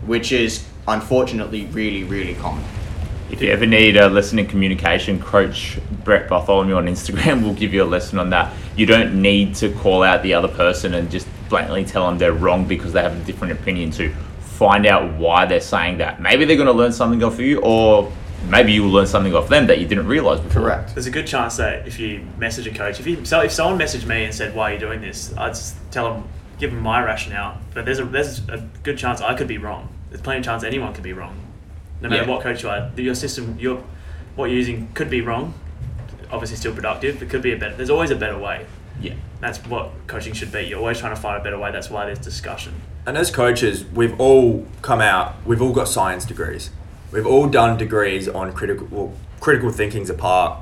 which 0.07 0.31
is 0.31 0.65
unfortunately 0.87 1.67
really 1.67 2.05
really 2.05 2.37
common 2.37 2.63
If 3.33 3.43
you 3.43 3.51
ever 3.51 3.67
need 3.67 3.97
a 3.97 4.09
lesson 4.11 4.39
in 4.39 4.47
communication, 4.47 5.19
Coach 5.19 5.79
Brett 6.05 6.29
Bartholomew 6.29 6.75
on 6.75 6.87
Instagram 6.87 7.43
will 7.43 7.55
give 7.55 7.73
you 7.73 7.83
a 7.83 7.91
lesson 7.97 8.19
on 8.19 8.29
that. 8.29 8.53
You 8.77 8.85
don't 8.85 9.23
need 9.23 9.55
to 9.55 9.73
call 9.77 10.03
out 10.03 10.23
the 10.23 10.35
other 10.35 10.49
person 10.49 10.93
and 10.93 11.11
just 11.11 11.27
blatantly 11.49 11.87
tell 11.87 12.07
them 12.07 12.19
they're 12.19 12.35
wrong 12.35 12.67
because 12.69 12.93
they 12.93 13.01
have 13.01 13.17
a 13.19 13.25
different 13.25 13.55
opinion 13.55 13.91
to 13.93 14.13
find 14.41 14.85
out 14.85 15.15
why 15.15 15.47
they're 15.47 15.63
saying 15.63 15.97
that. 15.99 16.21
Maybe 16.21 16.45
they're 16.45 16.57
going 16.57 16.67
to 16.67 16.75
learn 16.75 16.93
something 16.93 17.25
off 17.25 17.35
of 17.35 17.41
you, 17.41 17.61
or 17.63 18.13
maybe 18.49 18.73
you 18.73 18.83
will 18.83 18.91
learn 18.91 19.07
something 19.07 19.35
off 19.35 19.49
them 19.49 19.67
that 19.67 19.79
you 19.81 19.87
didn't 19.87 20.07
realize 20.07 20.41
before. 20.41 20.63
correct 20.63 20.95
There's 20.95 21.07
a 21.07 21.11
good 21.11 21.27
chance 21.27 21.57
that 21.57 21.87
if 21.87 21.99
you 21.99 22.27
message 22.39 22.67
a 22.67 22.71
coach, 22.75 23.01
if 23.01 23.07
you 23.07 23.25
so 23.25 23.41
if 23.41 23.53
someone 23.53 23.79
messaged 23.79 24.07
me 24.07 24.25
and 24.25 24.35
said, 24.35 24.55
"Why 24.55 24.71
are 24.71 24.75
you 24.75 24.81
doing 24.81 25.01
this?" 25.01 25.33
I'd 25.37 25.49
just 25.55 25.77
tell 25.91 26.13
them, 26.13 26.25
give 26.59 26.71
them 26.71 26.81
my 26.83 27.03
rationale. 27.03 27.59
But 27.75 27.85
there's 27.85 27.99
a 27.99 28.05
there's 28.05 28.41
a 28.49 28.59
good 28.83 28.99
chance 28.99 29.21
I 29.21 29.35
could 29.35 29.49
be 29.49 29.59
wrong. 29.59 29.89
There's 30.11 30.21
plenty 30.21 30.41
of 30.41 30.45
chance 30.45 30.63
anyone 30.65 30.93
could 30.93 31.05
be 31.05 31.13
wrong, 31.13 31.37
no 32.01 32.09
matter 32.09 32.23
Yeah. 32.25 32.29
what 32.29 32.43
coach 32.43 32.63
you 32.63 32.69
are. 32.69 32.91
Your 32.97 33.15
system, 33.15 33.57
your 33.59 33.83
what 34.37 34.47
you're 34.47 34.59
using 34.59 34.89
could 34.95 35.11
be 35.11 35.21
wrong. 35.21 35.55
Obviously, 36.31 36.57
still 36.57 36.75
productive, 36.75 37.19
but 37.19 37.29
could 37.29 37.43
be 37.43 37.53
a 37.53 37.57
better. 37.57 37.75
There's 37.77 37.91
always 37.91 38.11
a 38.11 38.17
better 38.17 38.39
way. 38.39 38.67
Yeah. 39.01 39.15
That's 39.41 39.59
what 39.67 39.91
coaching 40.07 40.33
should 40.35 40.53
be. 40.53 40.63
You're 40.63 40.79
always 40.79 40.99
trying 40.99 41.15
to 41.15 41.21
find 41.21 41.41
a 41.41 41.45
better 41.45 41.59
way. 41.59 41.73
That's 41.73 41.91
why 41.91 42.07
there's 42.07 42.19
discussion. 42.19 42.75
And 43.07 43.17
as 43.19 43.31
coaches, 43.31 43.85
we've 43.85 44.19
all 44.21 44.67
come 44.81 45.01
out. 45.01 45.35
We've 45.45 45.61
all 45.61 45.73
got 45.73 45.89
science 45.89 46.25
degrees. 46.25 46.71
We've 47.13 47.27
all 47.27 47.47
done 47.47 47.77
degrees 47.77 48.27
on 48.29 48.53
critical 48.53 49.15
critical 49.41 49.71
thinking's 49.71 50.09
a 50.09 50.15
part. 50.15 50.61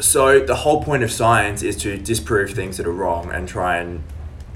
So 0.00 0.40
the 0.40 0.56
whole 0.56 0.82
point 0.82 1.04
of 1.04 1.12
science 1.12 1.62
is 1.62 1.76
to 1.78 1.96
disprove 1.96 2.50
things 2.50 2.78
that 2.78 2.86
are 2.86 2.92
wrong 2.92 3.30
and 3.30 3.46
try 3.46 3.76
and, 3.76 4.02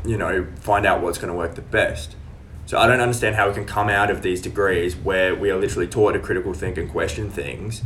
you 0.04 0.16
know, 0.16 0.46
find 0.56 0.84
out 0.86 1.02
what's 1.02 1.18
going 1.18 1.30
to 1.30 1.36
work 1.36 1.54
the 1.54 1.62
best. 1.62 2.16
So 2.64 2.78
I 2.78 2.88
don't 2.88 3.00
understand 3.00 3.36
how 3.36 3.46
we 3.46 3.54
can 3.54 3.64
come 3.64 3.88
out 3.88 4.10
of 4.10 4.22
these 4.22 4.42
degrees 4.42 4.96
where 4.96 5.34
we 5.34 5.50
are 5.50 5.58
literally 5.58 5.86
taught 5.86 6.12
to 6.12 6.18
critical 6.18 6.52
think 6.52 6.76
and 6.76 6.90
question 6.90 7.30
things, 7.30 7.82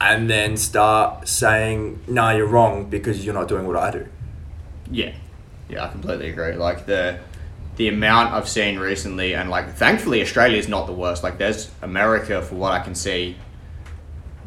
and 0.00 0.30
then 0.30 0.56
start 0.56 1.26
saying, 1.26 1.98
"No, 2.06 2.30
you're 2.30 2.46
wrong 2.46 2.84
because 2.88 3.24
you're 3.24 3.34
not 3.34 3.48
doing 3.48 3.66
what 3.66 3.76
I 3.76 3.90
do." 3.90 4.06
Yeah, 4.88 5.14
yeah, 5.68 5.86
I 5.86 5.88
completely 5.88 6.30
agree. 6.30 6.54
Like 6.54 6.86
the 6.86 7.18
the 7.76 7.88
amount 7.88 8.32
I've 8.32 8.48
seen 8.48 8.78
recently, 8.78 9.34
and 9.34 9.48
like 9.48 9.74
thankfully 9.74 10.20
Australia 10.20 10.58
is 10.58 10.68
not 10.68 10.86
the 10.86 10.92
worst. 10.92 11.22
Like 11.22 11.38
there's 11.38 11.70
America 11.80 12.42
for 12.42 12.54
what 12.54 12.72
I 12.72 12.80
can 12.80 12.94
see. 12.94 13.36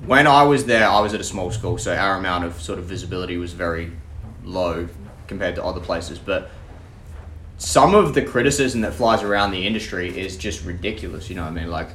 When 0.06 0.28
I 0.28 0.44
was 0.44 0.66
there, 0.66 0.88
I 0.88 1.00
was 1.00 1.14
at 1.14 1.20
a 1.20 1.24
small 1.24 1.52
school, 1.52 1.78
so 1.78 1.96
our 1.96 2.18
amount 2.18 2.44
of 2.44 2.62
sort 2.62 2.78
of 2.78 2.86
visibility 2.86 3.38
was 3.38 3.54
very 3.54 3.92
low 4.44 4.88
compared 5.28 5.56
to 5.56 5.64
other 5.64 5.80
places. 5.80 6.20
But 6.20 6.52
some 7.58 7.96
of 7.96 8.14
the 8.14 8.22
criticism 8.22 8.82
that 8.82 8.94
flies 8.94 9.24
around 9.24 9.52
the 9.52 9.66
industry 9.66 10.16
is 10.18 10.38
just 10.38 10.64
ridiculous. 10.64 11.30
You 11.30 11.36
know 11.38 11.44
what 11.44 11.52
I 11.52 11.56
mean? 11.56 11.72
Like, 11.72 11.90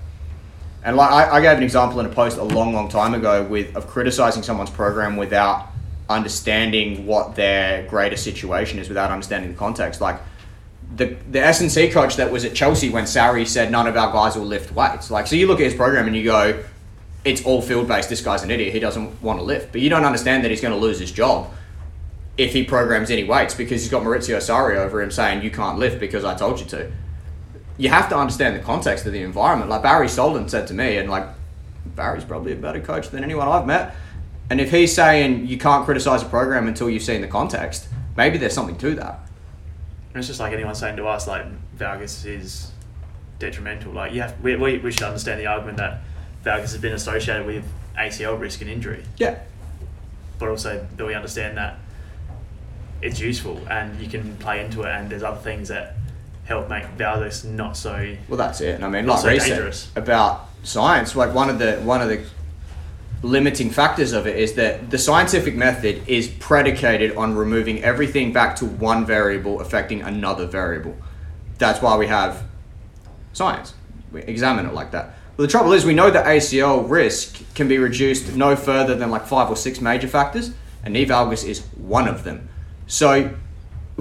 and 0.82 0.96
like 0.96 1.10
I, 1.10 1.36
I 1.36 1.40
gave 1.40 1.58
an 1.58 1.62
example 1.62 2.00
in 2.00 2.06
a 2.06 2.08
post 2.08 2.38
a 2.38 2.42
long, 2.42 2.72
long 2.72 2.88
time 2.88 3.14
ago 3.14 3.44
with 3.44 3.76
of 3.76 3.86
criticizing 3.86 4.42
someone's 4.42 4.70
program 4.70 5.16
without 5.16 5.68
understanding 6.08 7.06
what 7.06 7.36
their 7.36 7.86
greater 7.86 8.16
situation 8.16 8.80
is, 8.80 8.88
without 8.88 9.12
understanding 9.12 9.52
the 9.52 9.58
context. 9.58 10.00
Like 10.00 10.20
the 11.00 11.16
the 11.30 11.40
S 11.40 11.62
and 11.62 11.72
C 11.72 11.88
coach 11.90 12.16
that 12.16 12.30
was 12.30 12.44
at 12.44 12.54
Chelsea 12.54 12.90
when 12.90 13.04
Sarri 13.04 13.48
said 13.48 13.72
none 13.72 13.86
of 13.86 13.96
our 13.96 14.12
guys 14.12 14.36
will 14.36 14.44
lift 14.44 14.70
weights. 14.72 15.10
Like, 15.10 15.26
so 15.26 15.34
you 15.34 15.46
look 15.46 15.58
at 15.58 15.64
his 15.64 15.74
program 15.74 16.06
and 16.06 16.14
you 16.14 16.24
go, 16.24 16.62
it's 17.24 17.42
all 17.44 17.62
field 17.62 17.88
based. 17.88 18.10
This 18.10 18.20
guy's 18.20 18.42
an 18.42 18.50
idiot. 18.50 18.74
He 18.74 18.80
doesn't 18.80 19.22
want 19.22 19.38
to 19.38 19.42
lift. 19.42 19.72
But 19.72 19.80
you 19.80 19.88
don't 19.88 20.04
understand 20.04 20.44
that 20.44 20.50
he's 20.50 20.60
going 20.60 20.74
to 20.74 20.78
lose 20.78 20.98
his 20.98 21.10
job 21.10 21.50
if 22.36 22.52
he 22.52 22.64
programs 22.64 23.10
any 23.10 23.24
weights 23.24 23.54
because 23.54 23.80
he's 23.82 23.90
got 23.90 24.02
Maurizio 24.02 24.36
Sarri 24.36 24.76
over 24.76 25.00
him 25.00 25.10
saying 25.10 25.42
you 25.42 25.50
can't 25.50 25.78
lift 25.78 25.98
because 25.98 26.22
I 26.22 26.34
told 26.34 26.60
you 26.60 26.66
to. 26.66 26.92
You 27.78 27.88
have 27.88 28.10
to 28.10 28.16
understand 28.16 28.54
the 28.54 28.60
context 28.60 29.06
of 29.06 29.14
the 29.14 29.22
environment. 29.22 29.70
Like 29.70 29.82
Barry 29.82 30.06
Solden 30.06 30.50
said 30.50 30.66
to 30.66 30.74
me, 30.74 30.98
and 30.98 31.08
like 31.08 31.26
Barry's 31.96 32.24
probably 32.24 32.52
a 32.52 32.56
better 32.56 32.80
coach 32.80 33.08
than 33.08 33.24
anyone 33.24 33.48
I've 33.48 33.66
met. 33.66 33.94
And 34.50 34.60
if 34.60 34.70
he's 34.70 34.94
saying 34.94 35.46
you 35.46 35.56
can't 35.56 35.86
criticize 35.86 36.22
a 36.22 36.26
program 36.26 36.68
until 36.68 36.90
you've 36.90 37.02
seen 37.02 37.22
the 37.22 37.28
context, 37.28 37.88
maybe 38.18 38.36
there's 38.36 38.52
something 38.52 38.76
to 38.78 38.94
that. 38.96 39.20
And 40.12 40.18
it's 40.18 40.27
just 40.27 40.40
like 40.40 40.53
anyone 40.53 40.75
saying 40.75 40.96
to 40.96 41.07
us, 41.07 41.27
like 41.27 41.46
valgus 41.79 42.27
is 42.27 42.70
detrimental. 43.38 43.92
Like, 43.92 44.12
yeah, 44.12 44.33
we, 44.42 44.57
we, 44.57 44.79
we 44.79 44.90
should 44.90 45.05
understand 45.05 45.40
the 45.40 45.46
argument 45.46 45.79
that 45.79 46.01
valgus 46.44 46.73
has 46.73 46.79
been 46.79 46.92
associated 46.94 47.46
with 47.46 47.64
ACL 47.96 48.38
risk 48.38 48.61
and 48.61 48.70
injury, 48.70 49.05
Yeah. 49.18 49.38
but 50.38 50.49
also 50.49 50.87
that 50.96 51.07
we 51.07 51.14
understand 51.14 51.57
that 51.59 51.79
it's 53.03 53.20
useful 53.20 53.61
and 53.70 54.01
you 54.01 54.09
can 54.09 54.37
play 54.38 54.64
into 54.64 54.83
it. 54.83 54.88
And 54.88 55.09
there's 55.11 55.23
other 55.23 55.40
things 55.40 55.68
that 55.68 55.94
help 56.44 56.68
make 56.68 56.85
valgus 56.99 57.44
not 57.44 57.77
so. 57.77 58.16
Well, 58.29 58.37
that's 58.37 58.61
it. 58.61 58.75
And 58.75 58.85
I 58.85 58.88
mean, 58.88 59.07
like 59.07 59.20
So 59.20 59.38
said 59.38 59.49
dangerous. 59.49 59.90
about 59.96 60.49
science, 60.64 61.14
like 61.14 61.33
one 61.33 61.49
of 61.49 61.59
the 61.59 61.77
one 61.77 62.03
of 62.03 62.09
the 62.09 62.25
limiting 63.22 63.70
factors 63.70 64.12
of 64.12 64.26
it 64.26 64.38
is 64.38 64.54
that 64.54 64.90
the 64.90 64.98
scientific 64.98 65.54
method 65.54 66.02
is 66.09 66.28
predicated 66.28 67.16
on 67.16 67.35
removing 67.35 67.83
everything 67.83 68.33
back 68.33 68.56
to 68.56 68.64
one 68.64 69.04
variable 69.04 69.61
affecting 69.61 70.00
another 70.02 70.46
variable. 70.46 70.96
That's 71.59 71.83
why 71.83 71.96
we 71.96 72.06
have 72.06 72.42
science. 73.33 73.74
We 74.11 74.22
examine 74.22 74.66
it 74.66 74.72
like 74.72 74.90
that. 74.92 75.14
But 75.37 75.44
the 75.44 75.48
trouble 75.48 75.72
is, 75.72 75.85
we 75.85 75.94
know 75.94 76.11
that 76.11 76.26
ACL 76.26 76.88
risk 76.88 77.42
can 77.54 77.68
be 77.68 77.78
reduced 77.78 78.35
no 78.35 78.56
further 78.56 78.94
than 78.94 79.11
like 79.11 79.26
five 79.26 79.50
or 79.50 79.56
six 79.56 79.80
major 79.80 80.09
factors, 80.09 80.52
and 80.83 80.94
knee 80.94 81.06
valgus 81.06 81.46
is 81.46 81.61
one 81.76 82.09
of 82.09 82.24
them. 82.24 82.48
So 82.87 83.35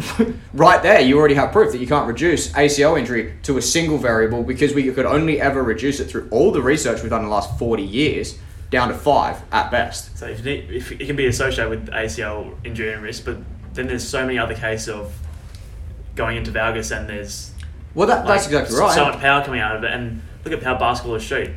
right 0.53 0.81
there, 0.81 1.01
you 1.01 1.17
already 1.19 1.35
have 1.35 1.51
proof 1.51 1.71
that 1.73 1.79
you 1.79 1.87
can't 1.87 2.07
reduce 2.07 2.51
ACL 2.53 2.97
injury 2.97 3.33
to 3.43 3.57
a 3.57 3.61
single 3.61 3.97
variable 3.97 4.43
because 4.43 4.73
we 4.73 4.89
could 4.91 5.05
only 5.05 5.41
ever 5.41 5.61
reduce 5.61 5.99
it 5.99 6.05
through 6.05 6.29
all 6.31 6.51
the 6.51 6.61
research 6.61 7.01
we've 7.01 7.09
done 7.09 7.21
in 7.21 7.27
the 7.27 7.33
last 7.33 7.57
40 7.59 7.83
years 7.83 8.39
down 8.71 8.89
to 8.89 8.93
five 8.93 9.41
at 9.51 9.71
best. 9.71 10.17
So 10.17 10.27
if, 10.27 10.39
you 10.39 10.45
need, 10.45 10.69
if 10.71 10.91
it 10.91 10.99
can 11.05 11.15
be 11.15 11.25
associated 11.27 11.69
with 11.69 11.87
ACL 11.89 12.55
injury 12.63 12.93
and 12.93 13.01
risk, 13.01 13.25
but 13.25 13.37
then 13.73 13.87
there's 13.87 14.07
so 14.07 14.25
many 14.25 14.37
other 14.37 14.55
cases 14.55 14.89
of 14.89 15.13
going 16.15 16.37
into 16.37 16.51
valgus 16.51 16.95
and 16.95 17.07
there's 17.09 17.51
Well, 17.95 18.07
that, 18.07 18.25
that's 18.25 18.45
like, 18.51 18.61
exactly 18.63 18.75
so 18.95 19.05
much 19.05 19.19
power 19.19 19.43
coming 19.43 19.61
out 19.61 19.75
of 19.75 19.83
it. 19.83 19.91
And 19.91 20.21
look 20.45 20.53
at 20.53 20.61
how 20.63 20.75
basketballers 20.77 21.21
shoot. 21.21 21.49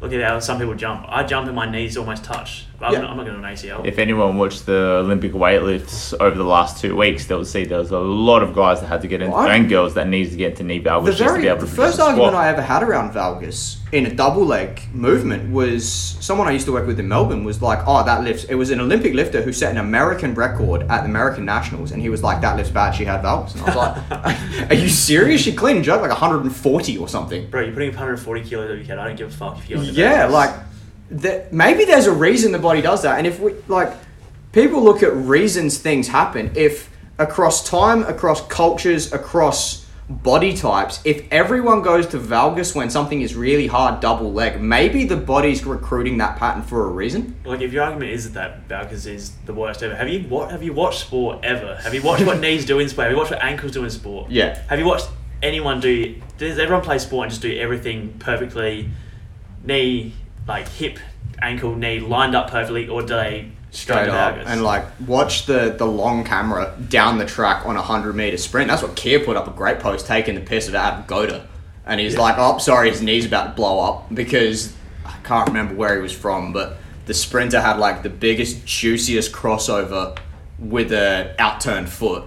look 0.00 0.12
at 0.12 0.22
how 0.22 0.38
some 0.38 0.58
people 0.58 0.74
jump. 0.74 1.04
I 1.08 1.22
jump 1.24 1.46
and 1.46 1.56
my 1.56 1.70
knees 1.70 1.96
almost 1.96 2.24
touch. 2.24 2.66
I'm, 2.80 2.92
Yeah. 2.92 3.00
not, 3.00 3.10
I'm 3.10 3.16
not 3.16 3.24
going 3.26 3.40
to 3.40 3.46
an 3.46 3.54
ACL. 3.54 3.86
If 3.86 3.98
anyone 3.98 4.36
watched 4.36 4.66
the 4.66 4.96
Olympic 4.98 5.32
weightlifts 5.32 6.12
over 6.20 6.36
the 6.36 6.44
last 6.44 6.80
two 6.80 6.94
weeks, 6.96 7.26
they'll 7.26 7.44
see 7.44 7.64
there 7.64 7.78
was 7.78 7.90
a 7.90 7.98
lot 7.98 8.42
of 8.42 8.54
guys 8.54 8.80
that 8.80 8.86
had 8.88 9.00
to 9.02 9.08
get 9.08 9.22
into, 9.22 9.34
Well, 9.34 9.48
and 9.48 9.68
girls 9.68 9.94
that 9.94 10.06
needed 10.08 10.30
to 10.32 10.36
get 10.36 10.50
into 10.52 10.64
knee 10.64 10.80
valgus 10.82 11.04
the 11.06 11.10
just 11.12 11.18
to 11.20 11.24
very 11.24 11.42
be 11.42 11.48
able 11.48 11.60
the 11.60 11.66
to 11.66 11.72
first 11.72 12.00
argument 12.00 12.30
squat. 12.32 12.44
I 12.44 12.48
ever 12.50 12.60
had 12.62 12.82
around 12.82 13.12
valgus 13.14 13.76
in 13.92 14.06
a 14.06 14.14
double 14.14 14.44
leg 14.44 14.80
movement 14.92 15.52
was 15.52 15.86
someone 16.20 16.48
I 16.48 16.52
used 16.52 16.66
to 16.66 16.72
work 16.72 16.86
with 16.86 16.98
in 16.98 17.06
Melbourne 17.06 17.44
was 17.44 17.62
like, 17.62 17.80
oh, 17.86 18.04
that 18.04 18.24
lifts. 18.24 18.44
It 18.44 18.54
was 18.54 18.70
an 18.70 18.80
Olympic 18.80 19.14
lifter 19.14 19.42
who 19.42 19.52
set 19.52 19.70
an 19.70 19.78
American 19.78 20.34
record 20.34 20.82
at 20.82 21.02
the 21.02 21.04
American 21.04 21.44
Nationals, 21.44 21.92
and 21.92 22.02
he 22.02 22.08
was 22.08 22.22
like, 22.22 22.40
that 22.40 22.56
lifts 22.56 22.72
bad. 22.72 22.92
She 22.92 23.04
had 23.04 23.22
valgus, 23.22 23.54
and 23.54 23.62
I 23.62 23.66
was 23.66 23.76
like, 23.76 24.70
are 24.70 24.74
you 24.74 24.88
serious? 24.88 25.42
She 25.42 25.54
cleaned 25.54 25.84
jerked 25.84 26.02
like 26.02 26.10
140 26.10 26.98
or 26.98 27.08
something. 27.08 27.48
Bro, 27.50 27.62
you're 27.62 27.72
putting 27.72 27.90
up 27.90 27.94
140 27.94 28.42
kilos 28.42 28.76
your 28.76 28.84
head. 28.84 28.98
I 28.98 29.06
don't 29.06 29.16
give 29.16 29.28
a 29.28 29.32
fuck 29.32 29.58
if 29.58 29.70
you're. 29.70 29.80
Yeah, 29.80 30.26
like 30.26 30.54
that. 31.10 31.52
Maybe 31.52 31.84
there's 31.84 32.06
a 32.06 32.12
reason 32.12 32.52
the 32.52 32.58
body 32.58 32.80
does 32.80 33.02
that, 33.02 33.18
and 33.18 33.26
if 33.26 33.38
we 33.38 33.54
like, 33.68 33.92
people 34.52 34.82
look 34.82 35.02
at 35.02 35.14
reasons 35.14 35.78
things 35.78 36.08
happen. 36.08 36.50
If 36.56 36.90
across 37.18 37.68
time, 37.68 38.02
across 38.04 38.44
cultures, 38.48 39.12
across 39.12 39.83
body 40.08 40.54
types, 40.54 41.00
if 41.04 41.24
everyone 41.30 41.82
goes 41.82 42.06
to 42.08 42.18
valgus 42.18 42.74
when 42.74 42.90
something 42.90 43.22
is 43.22 43.34
really 43.34 43.66
hard 43.66 44.00
double 44.00 44.32
leg, 44.32 44.60
maybe 44.60 45.04
the 45.04 45.16
body's 45.16 45.64
recruiting 45.64 46.18
that 46.18 46.38
pattern 46.38 46.62
for 46.62 46.84
a 46.84 46.88
reason. 46.88 47.36
Like 47.44 47.60
if 47.60 47.72
your 47.72 47.84
argument 47.84 48.10
is 48.10 48.32
that 48.32 48.68
valgus 48.68 49.06
is 49.06 49.32
the 49.46 49.54
worst 49.54 49.82
ever, 49.82 49.94
have 49.94 50.08
you 50.08 50.20
what 50.28 50.50
have 50.50 50.62
you 50.62 50.72
watched 50.72 51.00
sport 51.00 51.40
ever? 51.42 51.76
Have 51.76 51.94
you 51.94 52.02
watched 52.02 52.26
what 52.26 52.40
knees 52.40 52.66
do 52.66 52.78
in 52.78 52.88
sport? 52.88 53.06
Have 53.06 53.12
you 53.12 53.18
watched 53.18 53.30
what 53.30 53.42
ankles 53.42 53.72
do 53.72 53.84
in 53.84 53.90
sport? 53.90 54.30
Yeah. 54.30 54.58
Have 54.68 54.78
you 54.78 54.86
watched 54.86 55.08
anyone 55.42 55.80
do? 55.80 56.20
Does 56.38 56.58
everyone 56.58 56.84
play 56.84 56.98
sport 56.98 57.24
and 57.24 57.30
just 57.30 57.42
do 57.42 57.56
everything 57.56 58.14
perfectly? 58.18 58.90
Knee, 59.64 60.12
like 60.46 60.68
hip, 60.68 60.98
ankle, 61.40 61.74
knee 61.74 62.00
lined 62.00 62.34
up 62.34 62.50
perfectly, 62.50 62.88
or 62.88 63.00
do 63.00 63.08
they 63.08 63.50
Straight 63.74 64.08
up 64.08 64.36
and 64.46 64.62
like 64.62 64.84
watch 65.04 65.46
the 65.46 65.74
the 65.76 65.84
long 65.84 66.22
camera 66.22 66.76
down 66.88 67.18
the 67.18 67.26
track 67.26 67.66
on 67.66 67.76
a 67.76 67.82
hundred 67.82 68.14
meter 68.14 68.36
sprint. 68.36 68.68
That's 68.68 68.82
what 68.82 68.94
Kier 68.94 69.24
put 69.24 69.36
up 69.36 69.48
a 69.48 69.50
great 69.50 69.80
post 69.80 70.06
taking 70.06 70.36
the 70.36 70.40
piss 70.40 70.68
of 70.68 70.76
Adam 70.76 71.02
Goda, 71.08 71.48
and 71.84 72.00
he's 72.00 72.16
like, 72.16 72.36
"Oh, 72.38 72.58
sorry, 72.58 72.90
his 72.90 73.02
knee's 73.02 73.26
about 73.26 73.48
to 73.48 73.52
blow 73.54 73.80
up 73.80 74.14
because 74.14 74.72
I 75.04 75.16
can't 75.24 75.48
remember 75.48 75.74
where 75.74 75.96
he 75.96 76.00
was 76.00 76.12
from, 76.12 76.52
but 76.52 76.76
the 77.06 77.14
sprinter 77.14 77.60
had 77.60 77.80
like 77.80 78.04
the 78.04 78.10
biggest, 78.10 78.64
juiciest 78.64 79.32
crossover 79.32 80.16
with 80.60 80.92
a 80.92 81.34
outturned 81.40 81.88
foot. 81.88 82.22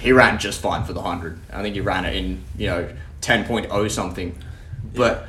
He 0.00 0.12
ran 0.12 0.38
just 0.38 0.60
fine 0.60 0.84
for 0.84 0.92
the 0.92 1.02
hundred. 1.02 1.40
I 1.50 1.62
think 1.62 1.76
he 1.76 1.80
ran 1.80 2.04
it 2.04 2.14
in 2.14 2.44
you 2.58 2.66
know 2.66 2.90
10.0 3.22 3.46
point 3.46 3.66
oh 3.70 3.88
something, 3.88 4.36
but." 4.94 5.28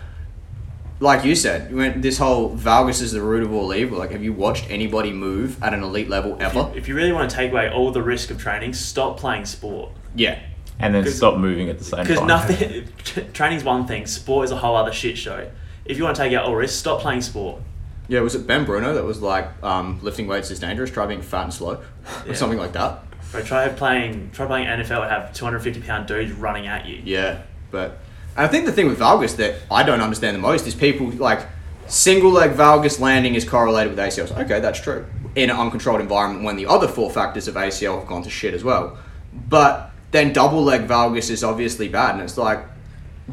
Like 1.04 1.26
you 1.26 1.36
said, 1.36 1.70
you 1.70 1.76
went 1.78 2.02
this 2.02 2.18
whole 2.18 2.56
valgus 2.56 3.02
is 3.02 3.12
the 3.12 3.22
root 3.22 3.44
of 3.44 3.52
all 3.54 3.74
evil. 3.74 3.98
Like, 4.00 4.12
have 4.12 4.24
you 4.24 4.32
watched 4.34 4.70
anybody 4.70 5.12
move 5.12 5.62
at 5.62 5.74
an 5.74 5.84
elite 5.84 6.08
level 6.10 6.36
If 6.36 6.42
ever? 6.42 6.60
you, 6.60 6.72
if 6.76 6.88
you 6.88 6.96
really 6.96 7.12
want 7.12 7.30
to 7.30 7.36
take 7.36 7.52
away 7.52 7.70
all 7.70 7.92
the 7.92 8.02
risk 8.02 8.32
of 8.32 8.38
training, 8.40 8.74
stop 8.74 9.18
playing 9.18 9.46
sport. 9.46 9.92
Yeah, 10.16 10.40
and 10.80 10.96
then 10.96 11.06
stop 11.08 11.38
moving 11.38 11.70
at 11.70 11.78
the 11.78 11.84
same 11.84 11.98
time. 11.98 12.04
Because 12.06 12.20
time. 12.20 12.28
nothing, 12.28 12.88
training's 13.34 13.64
one 13.64 13.86
thing. 13.86 14.06
Sport 14.06 14.46
is 14.46 14.52
a 14.52 14.56
whole 14.58 14.76
other 14.76 14.94
shit 14.94 15.18
show. 15.18 15.50
If 15.86 15.98
you 15.98 16.04
want 16.06 16.16
to 16.16 16.22
take 16.24 16.34
out 16.34 16.46
all 16.46 16.56
risk, 16.56 16.80
stop 16.80 17.02
playing 17.02 17.22
sport. 17.22 17.62
yeah. 18.08 18.22
Was 18.22 18.36
it 18.36 18.48
Ben 18.48 18.64
Bruno 18.64 18.94
that 18.94 19.04
was 19.04 19.22
like, 19.22 19.48
um, 19.64 20.00
lifting 20.02 20.28
weights 20.28 20.50
is 20.52 20.60
dangerous? 20.60 20.90
Try 20.90 21.06
being 21.06 21.22
fat 21.22 21.44
and 21.44 21.54
slow, 21.54 21.82
Yeah. 22.26 22.32
or 22.32 22.36
something 22.36 22.58
like 22.60 22.72
that. 22.74 23.04
Bro, 23.32 23.44
try 23.44 23.68
playing, 23.70 24.30
try 24.32 24.46
playing 24.46 24.68
NFL 24.68 25.02
and 25.02 25.10
have 25.12 25.34
250 25.34 25.82
pound 25.82 26.08
dudes 26.08 26.32
running 26.32 26.68
at 26.68 26.86
you. 26.86 27.02
Yeah, 27.04 27.42
but 27.72 27.98
and 28.36 28.46
I 28.46 28.48
think 28.48 28.66
the 28.66 28.72
thing 28.72 28.88
with 28.88 29.00
valgus 29.00 29.36
that 29.38 29.56
I 29.70 29.84
don't 29.84 30.02
understand 30.02 30.36
the 30.36 30.42
most 30.42 30.68
is 30.68 30.76
people 30.76 31.08
like 31.12 31.48
single 31.88 32.32
leg 32.32 32.52
valgus 32.52 33.00
landing 33.00 33.36
is 33.36 33.48
correlated 33.48 33.96
with 33.96 34.00
ACLs. 34.00 34.38
Okay, 34.46 34.60
that's 34.60 34.80
true 34.80 35.06
in 35.36 35.50
an 35.50 35.58
uncontrolled 35.58 36.02
environment 36.02 36.46
when 36.46 36.56
the 36.56 36.66
other 36.66 36.88
four 36.88 37.10
factors 37.10 37.48
of 37.48 37.56
ACL 37.56 38.00
have 38.00 38.08
gone 38.08 38.24
to 38.24 38.30
shit 38.30 38.54
as 38.54 38.64
well. 38.64 38.98
But 39.50 39.92
then 40.12 40.32
double 40.32 40.64
leg 40.64 40.88
valgus 40.88 41.30
is 41.30 41.44
obviously 41.44 41.88
bad, 41.88 42.16
and 42.16 42.24
it's 42.24 42.38
like 42.38 42.66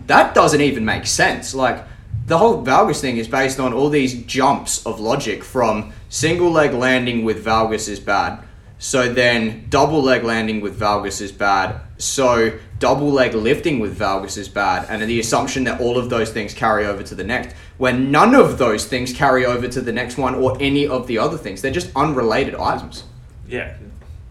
that 0.06 0.34
doesn't 0.34 0.60
even 0.60 0.84
make 0.84 1.06
sense. 1.06 1.54
Like 1.54 1.84
the 2.26 2.38
whole 2.38 2.64
valgus 2.64 3.00
thing 3.00 3.16
is 3.18 3.28
based 3.28 3.60
on 3.60 3.72
all 3.72 3.90
these 3.90 4.22
jumps 4.22 4.84
of 4.86 5.00
logic 5.00 5.44
from 5.44 5.92
single 6.08 6.50
leg 6.50 6.72
landing 6.72 7.24
with 7.24 7.44
valgus 7.44 7.88
is 7.88 8.00
bad. 8.00 8.42
So 8.78 9.12
then 9.12 9.66
double 9.68 10.02
leg 10.02 10.24
landing 10.24 10.62
with 10.62 10.78
valgus 10.78 11.20
is 11.20 11.32
bad. 11.32 11.80
So 11.98 12.58
double 12.80 13.10
leg 13.12 13.34
lifting 13.34 13.78
with 13.78 13.96
valgus 13.96 14.36
is 14.36 14.48
bad. 14.48 14.86
And 14.88 15.00
the 15.08 15.20
assumption 15.20 15.62
that 15.64 15.80
all 15.80 15.96
of 15.96 16.10
those 16.10 16.32
things 16.32 16.52
carry 16.52 16.84
over 16.84 17.04
to 17.04 17.14
the 17.14 17.22
next, 17.22 17.54
when 17.78 18.10
none 18.10 18.34
of 18.34 18.58
those 18.58 18.84
things 18.86 19.12
carry 19.12 19.46
over 19.46 19.68
to 19.68 19.80
the 19.80 19.92
next 19.92 20.16
one 20.18 20.34
or 20.34 20.56
any 20.60 20.88
of 20.88 21.06
the 21.06 21.18
other 21.18 21.36
things. 21.38 21.62
They're 21.62 21.70
just 21.70 21.90
unrelated 21.94 22.56
items. 22.56 23.04
Yeah. 23.46 23.74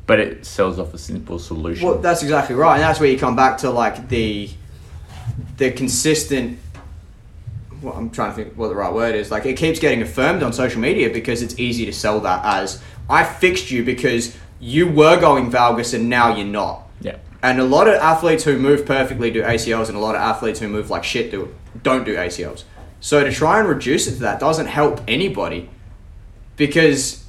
but 0.07 0.19
it 0.19 0.45
sells 0.45 0.79
off 0.79 0.93
a 0.93 0.97
simple 0.97 1.37
solution. 1.39 1.87
Well, 1.87 1.99
that's 1.99 2.23
exactly 2.23 2.55
right, 2.55 2.73
and 2.75 2.83
that's 2.83 2.99
where 2.99 3.09
you 3.09 3.17
come 3.19 3.35
back 3.35 3.59
to 3.59 3.69
like 3.69 4.09
the 4.09 4.49
the 5.57 5.71
consistent. 5.71 6.57
Well, 7.81 7.93
I'm 7.93 8.09
trying 8.09 8.31
to 8.31 8.35
think 8.35 8.57
what 8.57 8.69
the 8.69 8.75
right 8.75 8.91
word 8.93 9.13
is. 9.15 9.29
Like 9.31 9.45
it 9.45 9.55
keeps 9.57 9.79
getting 9.79 10.01
affirmed 10.01 10.41
on 10.41 10.51
social 10.51 10.81
media 10.81 11.09
because 11.09 11.41
it's 11.41 11.57
easy 11.59 11.85
to 11.85 11.93
sell 11.93 12.19
that 12.21 12.43
as 12.43 12.81
I 13.09 13.23
fixed 13.23 13.69
you 13.71 13.83
because 13.83 14.35
you 14.59 14.87
were 14.87 15.19
going 15.19 15.51
valgus 15.51 15.93
and 15.93 16.09
now 16.09 16.35
you're 16.35 16.45
not. 16.45 16.87
yeah. 17.01 17.17
And 17.41 17.59
a 17.59 17.63
lot 17.63 17.87
of 17.87 17.93
athletes 17.95 18.43
who 18.43 18.57
move 18.57 18.85
perfectly 18.85 19.31
do 19.31 19.41
ACLs, 19.41 19.87
and 19.87 19.95
a 19.95 19.99
lot 19.99 20.15
of 20.15 20.21
athletes 20.21 20.59
who 20.59 20.67
move 20.67 20.89
like 20.89 21.03
shit 21.03 21.31
do 21.31 21.55
don't 21.83 22.03
do 22.03 22.15
ACLs. 22.15 22.63
So 22.99 23.23
to 23.23 23.31
try 23.31 23.59
and 23.59 23.67
reduce 23.69 24.07
it 24.07 24.15
to 24.15 24.19
that 24.21 24.39
doesn't 24.41 24.65
help 24.67 24.99
anybody, 25.07 25.69
because 26.57 27.23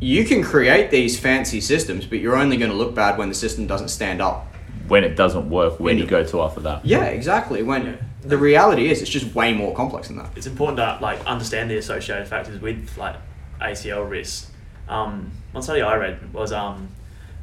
you 0.00 0.24
can 0.24 0.42
create 0.42 0.90
these 0.90 1.18
fancy 1.18 1.60
systems, 1.60 2.06
but 2.06 2.18
you're 2.20 2.36
only 2.36 2.56
going 2.56 2.70
to 2.70 2.76
look 2.76 2.94
bad 2.94 3.18
when 3.18 3.28
the 3.28 3.34
system 3.34 3.66
doesn't 3.66 3.88
stand 3.88 4.20
up. 4.22 4.46
When 4.88 5.04
it 5.04 5.16
doesn't 5.16 5.48
work, 5.48 5.78
when 5.80 5.96
you 5.96 6.04
Yeah. 6.04 6.10
go 6.10 6.24
to 6.24 6.42
after 6.42 6.60
that? 6.60 6.84
Yeah, 6.84 7.04
exactly. 7.04 7.62
When 7.62 7.98
the 8.22 8.36
reality 8.36 8.90
is, 8.90 9.00
it's 9.00 9.10
just 9.10 9.34
way 9.34 9.52
more 9.52 9.74
complex 9.74 10.08
than 10.08 10.18
that. 10.18 10.30
It's 10.36 10.46
important 10.46 10.78
to 10.78 10.98
like 11.00 11.24
understand 11.26 11.70
the 11.70 11.76
associated 11.78 12.26
factors 12.28 12.60
with 12.60 12.96
like 12.98 13.16
ACL 13.60 14.08
risks. 14.08 14.50
Um, 14.88 15.30
one 15.52 15.62
study 15.62 15.82
I 15.82 15.96
read 15.96 16.32
was 16.32 16.52
um, 16.52 16.88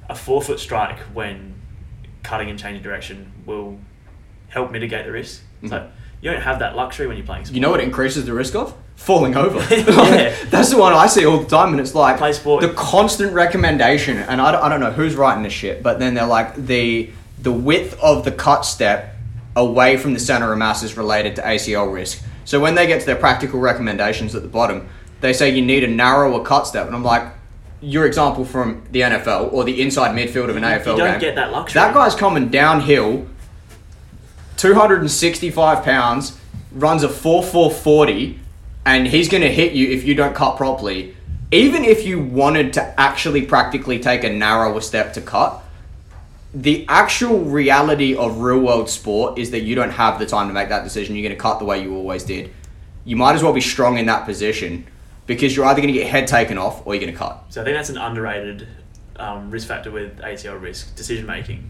a 0.10 0.16
forefoot 0.16 0.60
strike 0.60 1.00
when 1.14 1.56
cutting 2.24 2.50
and 2.50 2.60
changing 2.60 2.84
direction 2.84 3.32
will 3.46 3.80
help 4.50 4.72
mitigate 4.72 5.06
the 5.06 5.12
risk. 5.12 5.42
So 5.62 5.70
mm-hmm. 5.70 5.96
you 6.22 6.32
don't 6.32 6.42
have 6.42 6.60
that 6.60 6.76
luxury 6.76 7.08
when 7.08 7.18
you're 7.18 7.26
playing 7.26 7.46
sport. 7.46 7.56
You 7.56 7.62
know 7.62 7.72
what 7.72 7.82
increases 7.82 8.26
the 8.26 8.34
risk 8.34 8.56
of? 8.56 8.76
Falling 8.96 9.36
over. 9.36 9.60
Yeah. 9.76 10.36
That's 10.50 10.72
the 10.72 10.78
one 10.78 10.94
I 10.94 11.08
see 11.08 11.26
all 11.26 11.40
the 11.40 11.50
time, 11.50 11.72
and 11.72 11.80
it's 11.80 11.96
like 11.96 12.18
Play 12.18 12.34
sport. 12.34 12.62
the 12.62 12.74
constant 12.74 13.34
recommendation. 13.34 14.18
And 14.18 14.42
I 14.42 14.52
don't, 14.52 14.64
I 14.64 14.70
don't 14.70 14.80
know 14.80 14.92
who's 14.92 15.16
writing 15.16 15.44
this 15.44 15.54
shit, 15.54 15.82
but 15.84 16.00
then 16.00 16.14
they're 16.14 16.26
like 16.26 16.56
the 16.56 17.10
the 17.42 17.52
width 17.54 17.98
of 18.02 18.26
the 18.26 18.32
cut 18.32 18.66
step 18.66 19.16
away 19.56 19.96
from 19.96 20.14
the 20.14 20.20
center 20.20 20.52
of 20.52 20.58
mass 20.58 20.84
is 20.84 20.98
related 20.98 21.38
to 21.38 21.42
ACL 21.42 21.92
risk. 21.94 22.22
So 22.44 22.60
when 22.60 22.76
they 22.76 22.88
get 22.88 23.00
to 23.00 23.06
their 23.06 23.16
practical 23.16 23.60
recommendations 23.60 24.36
at 24.36 24.42
the 24.42 24.50
bottom, 24.50 24.90
they 25.22 25.32
say 25.32 25.50
you 25.50 25.66
need 25.66 25.84
a 25.84 25.88
narrower 25.88 26.44
cut 26.44 26.68
step, 26.68 26.88
and 26.88 26.96
I'm 26.96 27.04
like. 27.04 27.34
Your 27.82 28.06
example 28.06 28.44
from 28.44 28.84
the 28.92 29.02
NFL 29.02 29.54
or 29.54 29.64
the 29.64 29.82
inside 29.82 30.16
midfield 30.16 30.50
of 30.50 30.58
an 30.58 30.64
AFL 30.64 30.80
you 30.80 30.98
don't 30.98 31.12
game. 31.12 31.20
get 31.20 31.36
that 31.36 31.52
luxury. 31.52 31.80
That 31.80 31.94
guy's 31.94 32.16
coming 32.16 32.50
downhill, 32.50 33.26
265 34.58 35.84
pounds, 35.84 36.38
runs 36.72 37.04
a 37.04 37.10
4 37.10 37.44
4 37.44 37.72
40, 37.72 38.40
and 38.86 39.08
he's 39.08 39.30
going 39.30 39.44
to 39.44 39.52
hit 39.52 39.74
you 39.74 39.90
if 39.90 40.04
you 40.04 40.14
don't 40.14 40.36
cut 40.36 40.58
properly. 40.58 41.16
Even 41.52 41.84
if 41.84 42.06
you 42.06 42.20
wanted 42.20 42.74
to 42.74 43.00
actually 43.00 43.46
practically 43.46 43.98
take 43.98 44.24
a 44.24 44.30
narrower 44.30 44.82
step 44.82 45.14
to 45.14 45.22
cut, 45.22 45.64
the 46.54 46.86
actual 46.88 47.40
reality 47.40 48.16
of 48.16 48.40
real 48.40 48.60
world 48.60 48.90
sport 48.90 49.38
is 49.38 49.52
that 49.52 49.62
you 49.62 49.76
don't 49.76 49.92
have 49.92 50.20
the 50.20 50.26
time 50.26 50.48
to 50.48 50.54
make 50.54 50.70
that 50.70 50.84
decision. 50.84 51.16
You're 51.16 51.24
going 51.24 51.36
to 51.36 51.42
cut 51.42 51.60
the 51.60 51.66
way 51.66 51.82
you 51.82 51.96
always 51.96 52.24
did. 52.24 52.52
You 53.06 53.16
might 53.16 53.36
as 53.36 53.44
well 53.44 53.54
be 53.54 53.62
strong 53.62 53.98
in 53.98 54.06
that 54.08 54.26
position 54.26 54.86
because 55.30 55.56
you're 55.56 55.66
either 55.68 55.80
going 55.80 55.94
to 55.94 56.00
get 56.00 56.08
head 56.08 56.26
taken 56.28 56.58
off 56.58 56.86
or 56.88 56.96
you're 56.96 57.02
going 57.02 57.14
to 57.14 57.18
cut. 57.18 57.44
So 57.50 57.62
I 57.62 57.64
think 57.64 57.78
that's 57.78 57.90
an 57.90 57.98
underrated 58.00 58.68
um, 59.18 59.52
risk 59.52 59.68
factor 59.68 59.92
with 59.92 60.18
ACL 60.20 60.60
risk 60.60 60.96
decision 60.96 61.28
making. 61.28 61.70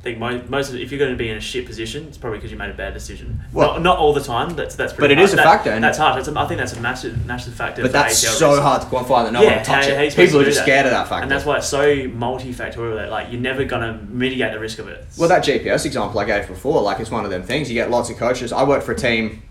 I 0.00 0.02
think 0.02 0.18
most, 0.18 0.50
most 0.50 0.68
of, 0.68 0.74
if 0.76 0.90
you're 0.90 0.98
going 0.98 1.12
to 1.12 1.16
be 1.16 1.30
in 1.30 1.36
a 1.36 1.40
shit 1.40 1.64
position, 1.64 2.08
it's 2.08 2.18
probably 2.18 2.38
because 2.40 2.50
you 2.50 2.58
made 2.58 2.68
a 2.70 2.74
bad 2.74 2.92
decision. 2.92 3.40
Well- 3.52 3.74
not, 3.74 3.82
not 3.82 3.98
all 3.98 4.12
the 4.12 4.20
time. 4.22 4.50
That's 4.56 4.74
that's 4.74 4.92
pretty 4.92 5.04
But 5.04 5.10
it 5.12 5.18
hard. 5.18 5.24
is 5.28 5.32
a 5.32 5.36
That- 5.36 5.44
factor, 5.44 5.70
and- 5.70 5.82
that's 5.82 5.96
hard. 5.96 6.16
That's 6.18 6.28
a, 6.28 6.38
I 6.38 6.46
think 6.46 6.58
that's 6.58 6.72
a 6.74 6.80
massive 6.80 7.24
massive 7.24 7.54
factor. 7.54 7.80
But 7.82 7.92
that's 7.92 8.22
ACL 8.22 8.32
so 8.34 8.50
risk. 8.50 8.62
hard 8.62 8.82
to 8.82 8.88
quantify 8.88 9.24
that 9.24 9.32
no 9.32 9.42
one 9.44 9.54
will 9.56 9.64
touch 9.64 9.86
how- 9.86 9.94
how 9.94 10.02
it. 10.02 10.10
supposed 10.10 10.16
People 10.16 10.40
to 10.40 10.42
are 10.42 10.44
just 10.44 10.58
that? 10.58 10.64
scared 10.64 10.84
of 10.86 10.92
that 10.92 11.08
factor. 11.08 11.22
and 11.22 11.30
that's 11.30 11.46
why 11.46 11.56
it's 11.58 11.68
so 11.68 11.86
multifactorial. 12.08 12.96
That 12.96 13.10
like 13.10 13.28
you're 13.32 13.40
never 13.40 13.64
going 13.64 13.82
to 13.82 14.04
mitigate 14.06 14.52
the 14.52 14.58
risk 14.60 14.78
of 14.80 14.88
it. 14.88 15.06
Well, 15.16 15.28
that 15.30 15.44
GPS 15.44 15.86
example 15.86 16.18
I 16.20 16.24
gave 16.26 16.46
before, 16.48 16.82
like 16.82 17.00
it's 17.00 17.10
one 17.10 17.24
of 17.24 17.30
them 17.30 17.42
things. 17.44 17.70
You 17.70 17.74
get 17.74 17.90
lots 17.90 18.10
of 18.10 18.16
coaches. 18.18 18.52
I 18.52 18.64
worked 18.64 18.84
for 18.84 18.92
a 18.92 18.96
team 18.96 19.42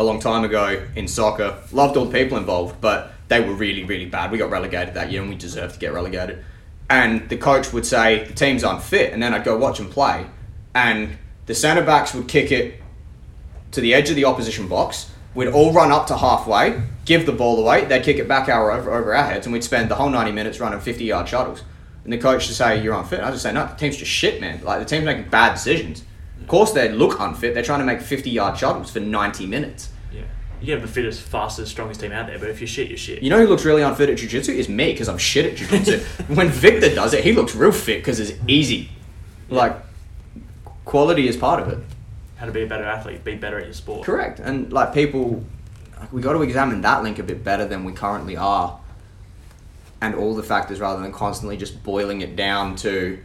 a 0.00 0.02
long 0.02 0.18
time 0.18 0.44
ago 0.44 0.82
in 0.96 1.06
soccer. 1.06 1.58
Loved 1.72 1.96
all 1.96 2.06
the 2.06 2.18
people 2.18 2.38
involved, 2.38 2.80
but 2.80 3.12
they 3.28 3.40
were 3.40 3.52
really, 3.52 3.84
really 3.84 4.06
bad. 4.06 4.30
We 4.30 4.38
got 4.38 4.50
relegated 4.50 4.94
that 4.94 5.12
year, 5.12 5.20
and 5.20 5.30
we 5.30 5.36
deserved 5.36 5.74
to 5.74 5.80
get 5.80 5.92
relegated. 5.92 6.42
And 6.88 7.28
the 7.28 7.36
coach 7.36 7.72
would 7.72 7.86
say 7.86 8.24
the 8.24 8.32
team's 8.32 8.64
unfit, 8.64 9.12
and 9.12 9.22
then 9.22 9.34
I'd 9.34 9.44
go 9.44 9.56
watch 9.56 9.78
them 9.78 9.90
play, 9.90 10.26
and 10.74 11.18
the 11.46 11.54
centre 11.54 11.84
backs 11.84 12.14
would 12.14 12.28
kick 12.28 12.50
it 12.50 12.80
to 13.72 13.80
the 13.80 13.94
edge 13.94 14.10
of 14.10 14.16
the 14.16 14.24
opposition 14.24 14.68
box, 14.68 15.10
we'd 15.34 15.48
all 15.48 15.72
run 15.72 15.92
up 15.92 16.06
to 16.08 16.16
halfway, 16.16 16.82
give 17.04 17.26
the 17.26 17.32
ball 17.32 17.60
away, 17.60 17.84
they'd 17.84 18.02
kick 18.02 18.16
it 18.16 18.26
back 18.26 18.48
our 18.48 18.72
over, 18.72 18.90
over 18.92 19.14
our 19.14 19.24
heads, 19.24 19.46
and 19.46 19.52
we'd 19.52 19.62
spend 19.62 19.90
the 19.90 19.94
whole 19.94 20.10
90 20.10 20.32
minutes 20.32 20.58
running 20.60 20.80
50 20.80 21.04
yard 21.04 21.28
shuttles. 21.28 21.62
And 22.04 22.12
the 22.12 22.18
coach 22.18 22.46
would 22.48 22.56
say, 22.56 22.82
You're 22.82 22.94
unfit. 22.94 23.20
I'd 23.20 23.32
just 23.32 23.42
say, 23.42 23.52
No, 23.52 23.66
the 23.66 23.74
team's 23.74 23.98
just 23.98 24.10
shit, 24.10 24.40
man. 24.40 24.64
Like, 24.64 24.80
the 24.80 24.86
team's 24.86 25.04
making 25.04 25.28
bad 25.28 25.52
decisions. 25.52 26.02
Of 26.40 26.48
course, 26.48 26.72
they 26.72 26.90
look 26.90 27.20
unfit. 27.20 27.54
They're 27.54 27.62
trying 27.62 27.80
to 27.80 27.84
make 27.84 28.00
50 28.00 28.30
yard 28.30 28.58
shuttles 28.58 28.90
for 28.90 29.00
90 29.00 29.46
minutes. 29.46 29.90
Yeah. 30.12 30.22
You 30.60 30.66
can 30.66 30.80
have 30.80 30.82
the 30.82 30.92
fittest, 30.92 31.22
fastest, 31.22 31.70
strongest 31.70 32.00
team 32.00 32.12
out 32.12 32.26
there, 32.26 32.38
but 32.38 32.48
if 32.48 32.60
you're 32.60 32.68
shit, 32.68 32.88
you're 32.88 32.98
shit. 32.98 33.22
You 33.22 33.30
know 33.30 33.38
who 33.38 33.46
looks 33.46 33.64
really 33.64 33.82
unfit 33.82 34.10
at 34.10 34.18
jiu 34.18 34.28
jitsu? 34.28 34.52
Is 34.52 34.68
me, 34.68 34.92
because 34.92 35.08
I'm 35.08 35.18
shit 35.18 35.46
at 35.46 35.56
jiu 35.56 35.66
jitsu. 35.68 35.98
when 36.34 36.48
Victor 36.48 36.94
does 36.94 37.14
it, 37.14 37.24
he 37.24 37.32
looks 37.32 37.54
real 37.54 37.72
fit 37.72 38.00
because 38.00 38.20
it's 38.20 38.32
easy. 38.46 38.90
Like, 39.48 39.76
quality 40.84 41.28
is 41.28 41.36
part 41.36 41.60
of 41.60 41.68
it. 41.68 41.78
How 42.36 42.46
to 42.46 42.52
be 42.52 42.62
a 42.62 42.66
better 42.66 42.84
athlete, 42.84 43.22
be 43.22 43.36
better 43.36 43.58
at 43.58 43.64
your 43.64 43.74
sport. 43.74 44.04
Correct. 44.04 44.40
And 44.40 44.72
like 44.72 44.94
people, 44.94 45.44
like, 45.98 46.12
we 46.12 46.22
got 46.22 46.32
to 46.32 46.42
examine 46.42 46.80
that 46.80 47.02
link 47.02 47.18
a 47.18 47.22
bit 47.22 47.44
better 47.44 47.66
than 47.66 47.84
we 47.84 47.92
currently 47.92 48.36
are, 48.36 48.80
and 50.00 50.14
all 50.14 50.34
the 50.34 50.42
factors 50.42 50.80
rather 50.80 51.02
than 51.02 51.12
constantly 51.12 51.56
just 51.56 51.82
boiling 51.82 52.22
it 52.22 52.36
down 52.36 52.76
to. 52.76 53.18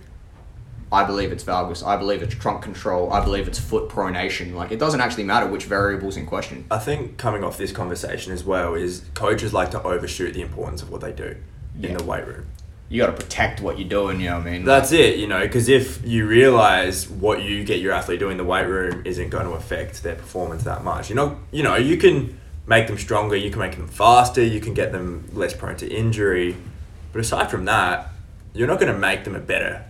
I 0.95 1.03
believe 1.03 1.33
it's 1.33 1.43
valgus. 1.43 1.85
I 1.85 1.97
believe 1.97 2.23
it's 2.23 2.33
trunk 2.35 2.61
control. 2.61 3.11
I 3.11 3.21
believe 3.21 3.49
it's 3.49 3.59
foot 3.59 3.89
pronation. 3.89 4.53
Like 4.53 4.71
it 4.71 4.79
doesn't 4.79 5.01
actually 5.01 5.25
matter 5.25 5.45
which 5.45 5.65
variables 5.65 6.15
in 6.15 6.25
question. 6.25 6.63
I 6.71 6.79
think 6.79 7.17
coming 7.17 7.43
off 7.43 7.57
this 7.57 7.73
conversation 7.73 8.31
as 8.31 8.45
well 8.45 8.75
is 8.75 9.03
coaches 9.13 9.51
like 9.51 9.71
to 9.71 9.83
overshoot 9.83 10.33
the 10.33 10.41
importance 10.41 10.81
of 10.81 10.89
what 10.89 11.01
they 11.01 11.11
do 11.11 11.35
in 11.81 11.97
the 11.97 12.03
weight 12.05 12.25
room. 12.25 12.45
You 12.87 13.01
got 13.01 13.07
to 13.07 13.25
protect 13.25 13.59
what 13.59 13.77
you're 13.77 13.89
doing. 13.89 14.21
You 14.21 14.29
know 14.29 14.37
what 14.37 14.47
I 14.47 14.51
mean? 14.51 14.63
That's 14.63 14.93
it, 14.93 15.17
you 15.17 15.27
know, 15.27 15.41
because 15.41 15.67
if 15.67 16.05
you 16.05 16.27
realize 16.27 17.09
what 17.09 17.43
you 17.43 17.65
get 17.65 17.81
your 17.81 17.91
athlete 17.91 18.19
doing 18.19 18.33
in 18.33 18.37
the 18.37 18.45
weight 18.45 18.67
room 18.67 19.01
isn't 19.05 19.29
going 19.31 19.47
to 19.47 19.51
affect 19.51 20.01
their 20.01 20.15
performance 20.15 20.63
that 20.63 20.85
much, 20.85 21.09
you 21.09 21.15
know, 21.15 21.37
you 21.51 21.63
know, 21.63 21.75
you 21.75 21.97
can 21.97 22.39
make 22.67 22.87
them 22.87 22.97
stronger, 22.97 23.35
you 23.35 23.49
can 23.49 23.59
make 23.59 23.75
them 23.75 23.89
faster, 23.89 24.41
you 24.41 24.61
can 24.61 24.73
get 24.73 24.93
them 24.93 25.29
less 25.33 25.53
prone 25.53 25.75
to 25.77 25.87
injury, 25.93 26.55
but 27.11 27.19
aside 27.19 27.51
from 27.51 27.65
that, 27.65 28.11
you're 28.53 28.67
not 28.67 28.79
going 28.79 28.93
to 28.93 28.97
make 28.97 29.25
them 29.25 29.35
a 29.35 29.39
better 29.39 29.83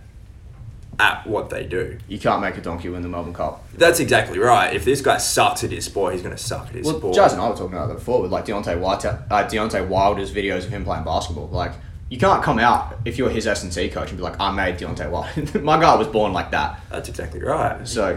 at 0.98 1.26
what 1.26 1.50
they 1.50 1.64
do. 1.64 1.98
you 2.08 2.18
can't 2.18 2.40
make 2.40 2.56
a 2.56 2.60
donkey 2.60 2.88
win 2.88 3.02
the 3.02 3.08
Melbourne 3.08 3.34
Cup. 3.34 3.64
That's 3.74 4.00
exactly 4.00 4.38
right. 4.38 4.74
If 4.74 4.84
this 4.84 5.00
guy 5.02 5.18
sucks 5.18 5.62
at 5.64 5.70
his 5.70 5.84
sport, 5.84 6.14
he's 6.14 6.22
going 6.22 6.34
to 6.34 6.42
suck 6.42 6.68
at 6.68 6.74
his 6.74 6.86
Well, 6.86 6.98
sport. 6.98 7.14
Jazz 7.14 7.32
and 7.32 7.42
I 7.42 7.48
were 7.50 7.54
talking 7.56 7.74
about 7.74 7.88
that 7.88 7.94
before 7.94 8.22
with 8.22 8.32
like 8.32 8.46
Deontay 8.46 8.78
White, 8.80 9.04
uh, 9.04 9.18
Deontay 9.30 9.88
Wilder's 9.88 10.32
videos 10.32 10.64
of 10.64 10.70
him 10.70 10.84
playing 10.84 11.04
basketball. 11.04 11.48
Like, 11.48 11.72
you 12.08 12.18
can't 12.18 12.42
come 12.42 12.58
out 12.58 12.96
if 13.04 13.18
you're 13.18 13.28
his 13.30 13.46
S 13.46 13.62
and 13.62 13.74
C 13.74 13.88
coach 13.88 14.08
and 14.10 14.16
be 14.16 14.22
like, 14.22 14.38
"I 14.40 14.50
made 14.52 14.78
Deontay 14.78 15.10
Wilder." 15.10 15.58
My 15.60 15.78
guy 15.80 15.94
was 15.96 16.06
born 16.08 16.32
like 16.32 16.50
that. 16.52 16.80
That's 16.90 17.08
exactly 17.08 17.40
right. 17.42 17.86
So 17.86 18.14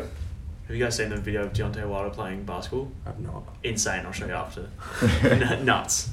Have 0.68 0.76
you 0.78 0.84
guys 0.84 0.96
seen 0.96 1.10
the 1.10 1.18
video 1.18 1.44
of 1.46 1.54
Deontay 1.54 1.88
Wilder 1.88 2.12
playing 2.12 2.44
basketball? 2.44 2.92
I'm 3.08 3.24
not. 3.24 3.44
Insane. 3.64 4.06
I'll 4.06 4.12
show 4.12 4.28
you 4.28 4.34
after. 4.34 4.70
N- 5.24 5.66
Nuts. 5.66 6.10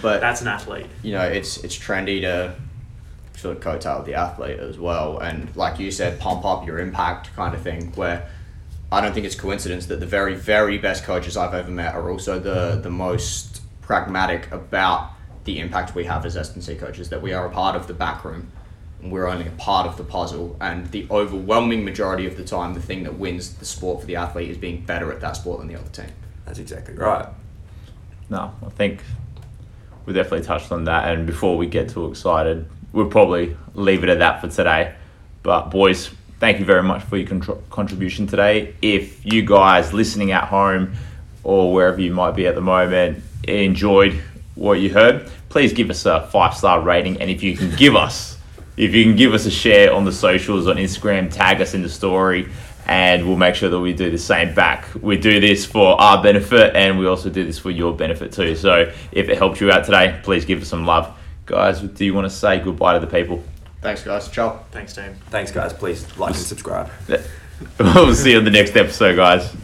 but 0.00 0.20
That's 0.22 0.40
an 0.40 0.48
athlete. 0.48 0.86
you 1.02 1.12
know, 1.12 1.22
it's 1.22 1.58
it's 1.58 1.76
trendy 1.78 2.22
to 2.22 2.54
sort 3.40 3.56
of 3.56 3.62
coattail 3.62 4.04
the 4.04 4.14
athlete 4.14 4.58
as 4.58 4.78
well, 4.78 5.18
and 5.18 5.54
like 5.56 5.78
you 5.78 5.90
said, 5.90 6.20
pump 6.20 6.44
up 6.44 6.66
your 6.66 6.78
impact 6.78 7.34
kind 7.34 7.54
of 7.54 7.62
thing. 7.62 7.92
Where 7.92 8.28
I 8.92 9.00
don't 9.00 9.12
think 9.12 9.26
it's 9.26 9.34
coincidence 9.34 9.86
that 9.86 10.00
the 10.00 10.06
very 10.06 10.34
very 10.34 10.78
best 10.78 11.04
coaches 11.04 11.36
I've 11.36 11.54
ever 11.54 11.70
met 11.70 11.94
are 11.94 12.10
also 12.10 12.38
the 12.38 12.80
the 12.80 12.90
most 12.90 13.62
pragmatic 13.80 14.50
about 14.52 15.10
the 15.44 15.58
impact 15.58 15.94
we 15.94 16.04
have 16.04 16.24
as 16.26 16.36
S 16.36 16.54
and 16.54 16.62
C 16.62 16.74
coaches. 16.74 17.08
That 17.08 17.22
we 17.22 17.32
are 17.32 17.46
a 17.46 17.50
part 17.50 17.76
of 17.76 17.86
the 17.86 17.94
back 17.94 18.24
room. 18.24 18.50
and 19.02 19.10
We're 19.10 19.26
only 19.26 19.46
a 19.46 19.52
part 19.52 19.86
of 19.86 19.96
the 19.96 20.04
puzzle, 20.04 20.56
and 20.60 20.90
the 20.90 21.06
overwhelming 21.10 21.84
majority 21.84 22.26
of 22.26 22.36
the 22.36 22.44
time, 22.44 22.74
the 22.74 22.82
thing 22.82 23.04
that 23.04 23.18
wins 23.18 23.54
the 23.54 23.64
sport 23.64 24.00
for 24.00 24.06
the 24.06 24.16
athlete 24.16 24.50
is 24.50 24.58
being 24.58 24.84
better 24.84 25.10
at 25.12 25.20
that 25.20 25.36
sport 25.36 25.60
than 25.60 25.68
the 25.68 25.76
other 25.76 25.88
team. 25.90 26.12
That's 26.44 26.58
exactly 26.58 26.94
right. 26.94 27.26
No, 28.28 28.52
I 28.64 28.70
think 28.70 29.02
we 30.06 30.12
definitely 30.12 30.46
touched 30.46 30.72
on 30.72 30.84
that. 30.84 31.12
And 31.12 31.26
before 31.26 31.56
we 31.56 31.66
get 31.66 31.88
too 31.88 32.06
excited, 32.08 32.68
we'll 32.92 33.08
probably 33.08 33.56
leave 33.74 34.02
it 34.02 34.10
at 34.10 34.18
that 34.18 34.40
for 34.40 34.48
today. 34.48 34.94
But, 35.42 35.70
boys, 35.70 36.10
thank 36.38 36.58
you 36.58 36.64
very 36.64 36.82
much 36.82 37.02
for 37.04 37.16
your 37.16 37.28
contr- 37.28 37.60
contribution 37.70 38.26
today. 38.26 38.74
If 38.82 39.24
you 39.24 39.42
guys 39.42 39.92
listening 39.92 40.32
at 40.32 40.44
home 40.44 40.92
or 41.42 41.72
wherever 41.72 42.00
you 42.00 42.12
might 42.12 42.32
be 42.32 42.46
at 42.46 42.54
the 42.54 42.60
moment 42.60 43.22
enjoyed 43.44 44.20
what 44.54 44.74
you 44.80 44.92
heard, 44.92 45.30
please 45.48 45.72
give 45.72 45.90
us 45.90 46.06
a 46.06 46.26
five 46.28 46.54
star 46.54 46.80
rating. 46.80 47.20
And 47.20 47.30
if 47.30 47.42
you 47.42 47.56
can 47.56 47.74
give 47.76 47.96
us, 47.96 48.38
if 48.76 48.94
you 48.94 49.04
can 49.04 49.16
give 49.16 49.34
us 49.34 49.46
a 49.46 49.50
share 49.50 49.92
on 49.92 50.04
the 50.04 50.12
socials 50.12 50.66
on 50.66 50.76
Instagram, 50.76 51.32
tag 51.32 51.60
us 51.60 51.74
in 51.74 51.82
the 51.82 51.88
story, 51.88 52.48
and 52.86 53.26
we'll 53.26 53.36
make 53.36 53.54
sure 53.54 53.68
that 53.68 53.80
we 53.80 53.92
do 53.92 54.10
the 54.10 54.18
same 54.18 54.54
back. 54.54 54.86
We 55.00 55.16
do 55.16 55.40
this 55.40 55.66
for 55.66 56.00
our 56.00 56.22
benefit, 56.22 56.74
and 56.74 56.98
we 56.98 57.06
also 57.06 57.30
do 57.30 57.44
this 57.44 57.58
for 57.58 57.70
your 57.70 57.94
benefit 57.94 58.32
too. 58.32 58.56
So 58.56 58.92
if 59.12 59.28
it 59.28 59.38
helped 59.38 59.60
you 59.60 59.70
out 59.70 59.84
today, 59.84 60.18
please 60.22 60.44
give 60.44 60.62
us 60.62 60.68
some 60.68 60.86
love, 60.86 61.14
guys. 61.50 61.80
Do 61.80 62.04
you 62.04 62.14
want 62.14 62.30
to 62.30 62.34
say 62.34 62.60
goodbye 62.60 62.94
to 62.94 63.00
the 63.00 63.06
people? 63.06 63.42
Thanks, 63.82 64.02
guys. 64.02 64.28
Ciao. 64.28 64.64
Thanks, 64.70 64.94
team. 64.94 65.16
Thanks, 65.30 65.50
guys. 65.50 65.72
Please 65.72 66.16
like 66.16 66.34
and 66.34 66.42
subscribe. 66.42 66.90
we'll 67.78 68.14
see 68.14 68.32
you 68.32 68.38
in 68.38 68.44
the 68.44 68.50
next 68.50 68.76
episode, 68.76 69.16
guys. 69.16 69.54